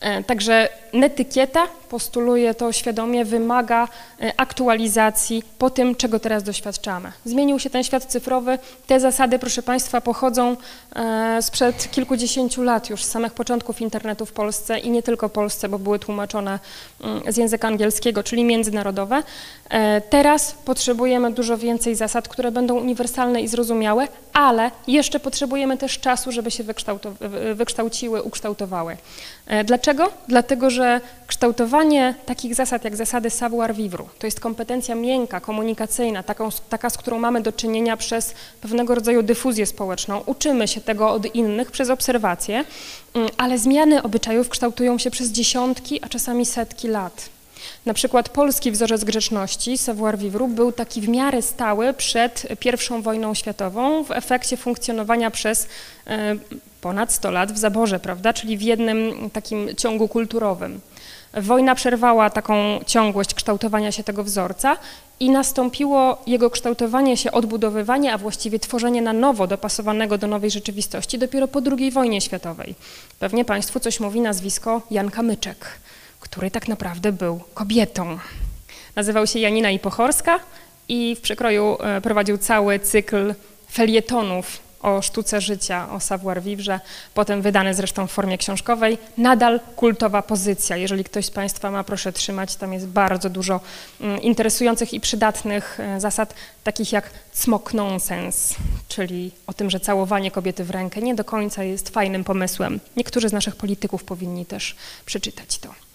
[0.00, 3.88] E, także netykieta, postuluje to świadomie, wymaga
[4.20, 7.12] e, aktualizacji po tym, czego teraz doświadczamy.
[7.24, 8.58] Zmienił się ten świat cyfrowy.
[8.86, 10.56] Te zasady, proszę Państwa, pochodzą
[10.96, 15.32] e, sprzed kilkudziesięciu lat już, z samych początków internetu w Polsce i nie tylko w
[15.32, 16.58] Polsce, bo były tłumaczone
[17.00, 19.22] mm, z języka angielskiego, czyli międzynarodowe.
[20.10, 26.32] Teraz potrzebujemy dużo więcej zasad, które będą uniwersalne i zrozumiałe, ale jeszcze potrzebujemy też czasu,
[26.32, 26.64] żeby się
[27.54, 28.96] wykształciły, ukształtowały.
[29.64, 30.12] Dlaczego?
[30.28, 36.22] Dlatego, że kształtowanie takich zasad jak zasady savoir-vivre to jest kompetencja miękka, komunikacyjna,
[36.68, 40.22] taka, z którą mamy do czynienia przez pewnego rodzaju dyfuzję społeczną.
[40.26, 42.64] Uczymy się tego od innych przez obserwacje,
[43.14, 47.28] mm, ale zmiany obyczajów kształtują się przez dziesiątki, a czasami setki lat.
[47.86, 54.04] Na przykład polski wzorzec grzeczności, savoir-vivre, był taki w miarę stały przed I wojną światową
[54.04, 55.66] w efekcie funkcjonowania przez
[56.06, 56.36] e,
[56.80, 60.80] ponad 100 lat w zaborze, prawda, czyli w jednym takim ciągu kulturowym.
[61.34, 64.76] Wojna przerwała taką ciągłość kształtowania się tego wzorca
[65.20, 71.18] i nastąpiło jego kształtowanie się, odbudowywanie, a właściwie tworzenie na nowo, dopasowanego do nowej rzeczywistości
[71.18, 72.74] dopiero po II wojnie światowej.
[73.18, 75.66] Pewnie Państwu coś mówi nazwisko Jan Kamyczek,
[76.20, 78.18] który tak naprawdę był kobietą.
[78.96, 80.40] Nazywał się Janina Ipochorska
[80.88, 83.34] i w przekroju e, prowadził cały cykl
[83.70, 86.80] felietonów o sztuce życia, o savoir-vivre,
[87.14, 90.76] potem wydany zresztą w formie książkowej, nadal kultowa pozycja.
[90.76, 93.60] Jeżeli ktoś z Państwa ma, proszę trzymać, tam jest bardzo dużo
[94.00, 98.54] mm, interesujących i przydatnych e, zasad, takich jak smok nonsense,
[98.88, 102.80] czyli o tym, że całowanie kobiety w rękę nie do końca jest fajnym pomysłem.
[102.96, 104.76] Niektórzy z naszych polityków powinni też
[105.06, 105.87] przeczytać to.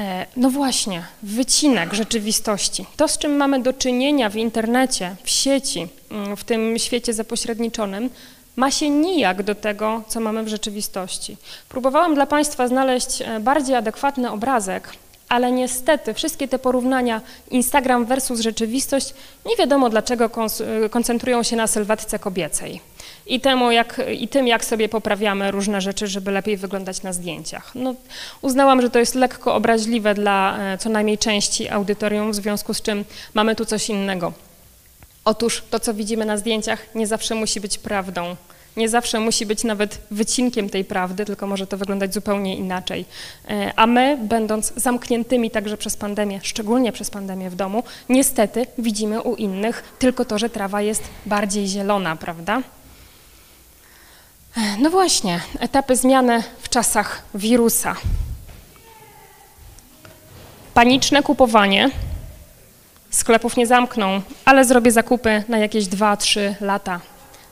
[0.00, 2.86] E, no właśnie, wycinek rzeczywistości.
[2.96, 8.10] To, z czym mamy do czynienia w internecie, w sieci, mm, w tym świecie zapośredniczonym,
[8.56, 11.36] ma się nijak do tego, co mamy w rzeczywistości.
[11.68, 14.88] Próbowałam dla Państwa znaleźć e, bardziej adekwatny obrazek,
[15.28, 17.20] ale niestety wszystkie te porównania
[17.50, 19.14] Instagram versus rzeczywistość
[19.46, 20.30] nie wiadomo dlaczego
[20.84, 22.80] e, koncentrują się na sylwetce kobiecej
[23.30, 27.74] i, temu jak, i tym, jak sobie poprawiamy różne rzeczy, żeby lepiej wyglądać na zdjęciach.
[27.74, 27.94] No,
[28.42, 32.82] uznałam, że to jest lekko obraźliwe dla e, co najmniej części audytorium, w związku z
[32.82, 33.04] czym
[33.34, 34.32] mamy tu coś innego.
[35.24, 38.36] Otóż to, co widzimy na zdjęciach, nie zawsze musi być prawdą.
[38.76, 43.04] Nie zawsze musi być nawet wycinkiem tej prawdy, tylko może to wyglądać zupełnie inaczej.
[43.48, 49.22] E, a my, będąc zamkniętymi także przez pandemię, szczególnie przez pandemię w domu, niestety widzimy
[49.22, 52.62] u innych tylko to, że trawa jest bardziej zielona, prawda?
[54.78, 57.96] No właśnie, etapy zmiany w czasach wirusa.
[60.74, 61.90] Paniczne kupowanie.
[63.10, 67.00] Sklepów nie zamkną, ale zrobię zakupy na jakieś 2-3 lata.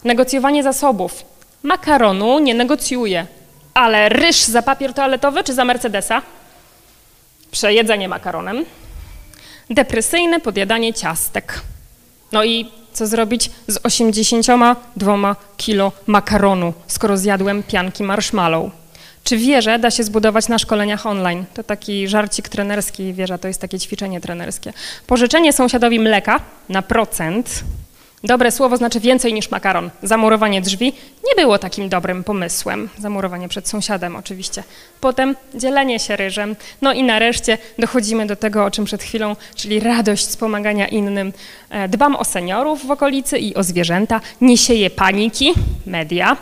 [0.05, 1.25] Negocjowanie zasobów.
[1.63, 3.27] Makaronu nie negocjuję,
[3.75, 6.23] ale ryż za papier toaletowy czy za Mercedesa?
[7.51, 8.65] Przejedzenie makaronem.
[9.71, 11.61] Depresyjne podjadanie ciastek.
[12.33, 18.71] No i co zrobić z 82 kilo makaronu, skoro zjadłem pianki marshmallow?
[19.25, 21.45] Czy wieżę da się zbudować na szkoleniach online?
[21.55, 24.73] To taki żarcik trenerski, wieża to jest takie ćwiczenie trenerskie.
[25.07, 27.65] Pożyczenie sąsiadowi mleka na procent
[28.25, 29.91] Dobre słowo znaczy więcej niż makaron.
[30.03, 30.93] Zamurowanie drzwi
[31.29, 32.89] nie było takim dobrym pomysłem.
[32.99, 34.65] Zamurowanie przed sąsiadem oczywiście.
[35.01, 36.57] Potem dzielenie się ryżem.
[36.83, 41.33] No i nareszcie dochodzimy do tego, o czym przed chwilą, czyli radość z pomagania innym.
[41.71, 44.21] E, dbam o seniorów w okolicy i o zwierzęta.
[44.41, 45.55] Nie sieję paniki.
[45.87, 46.37] Media.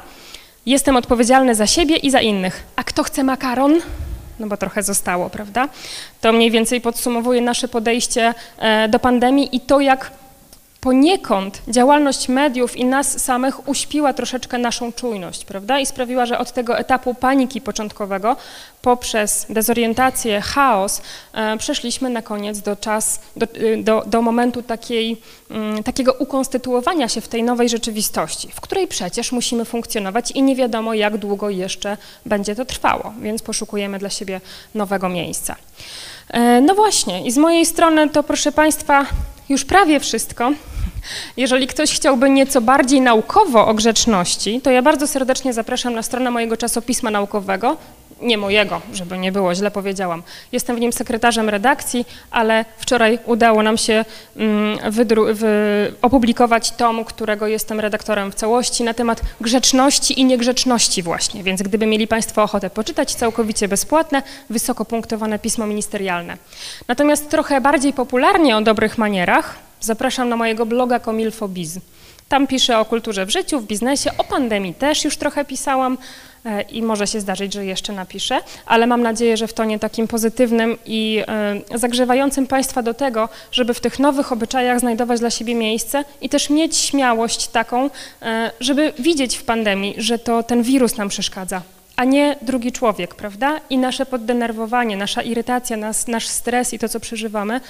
[0.66, 2.62] Jestem odpowiedzialny za siebie i za innych.
[2.76, 3.80] A kto chce makaron?
[4.38, 5.68] no bo trochę zostało, prawda?
[6.20, 10.10] To mniej więcej podsumowuje nasze podejście e, do pandemii i to, jak
[10.86, 15.78] poniekąd działalność mediów i nas samych uśpiła troszeczkę naszą czujność, prawda?
[15.80, 18.36] I sprawiła, że od tego etapu paniki początkowego
[18.82, 25.16] poprzez dezorientację, chaos e, przeszliśmy na koniec do, czas, do, y, do, do momentu takiej,
[25.50, 30.56] mm, takiego ukonstytuowania się w tej nowej rzeczywistości, w której przecież musimy funkcjonować i nie
[30.56, 34.40] wiadomo, jak długo jeszcze będzie to trwało, więc poszukujemy dla siebie
[34.74, 35.56] nowego miejsca.
[36.30, 39.06] E, no właśnie, i z mojej strony to proszę Państwa
[39.48, 40.52] już prawie wszystko.
[41.36, 46.30] Jeżeli ktoś chciałby nieco bardziej naukowo o grzeczności, to ja bardzo serdecznie zapraszam na stronę
[46.30, 47.76] mojego czasopisma naukowego
[48.20, 50.22] nie mojego, żeby nie było, źle powiedziałam.
[50.52, 54.04] Jestem w nim sekretarzem redakcji, ale wczoraj udało nam się
[54.36, 54.78] mm,
[56.02, 61.86] opublikować tom, którego jestem redaktorem w całości na temat grzeczności i niegrzeczności właśnie, więc gdyby
[61.86, 66.36] mieli Państwo ochotę poczytać, całkowicie bezpłatne, wysoko punktowane pismo ministerialne.
[66.88, 71.78] Natomiast trochę bardziej popularnie o dobrych manierach zapraszam na mojego bloga Komilfobiz.
[72.28, 75.98] Tam piszę o kulturze w życiu, w biznesie, o pandemii też już trochę pisałam,
[76.70, 80.78] i może się zdarzyć, że jeszcze napiszę, ale mam nadzieję, że w tonie takim pozytywnym
[80.86, 86.04] i e, zagrzewającym Państwa do tego, żeby w tych nowych obyczajach znajdować dla siebie miejsce
[86.20, 87.90] i też mieć śmiałość taką,
[88.22, 91.62] e, żeby widzieć w pandemii, że to ten wirus nam przeszkadza,
[91.96, 93.60] a nie drugi człowiek, prawda?
[93.70, 97.60] I nasze poddenerwowanie, nasza irytacja, nas, nasz stres i to, co przeżywamy,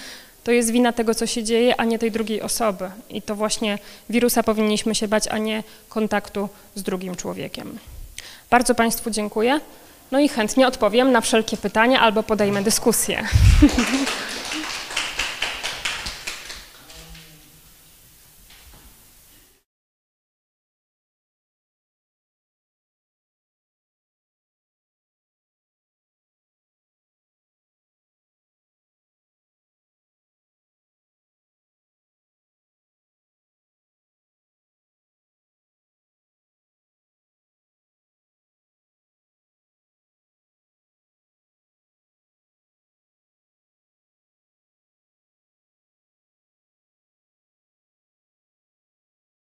[0.45, 2.91] to jest wina tego, co się dzieje, a nie tej drugiej osoby.
[3.11, 3.79] I to właśnie
[4.11, 7.79] wirusa powinniśmy się bać, a nie kontaktu z drugim człowiekiem.
[8.51, 9.61] Bardzo Państwu dziękuję.
[10.12, 13.24] No i chętnie odpowiem na wszelkie pytania albo podejmę dyskusję.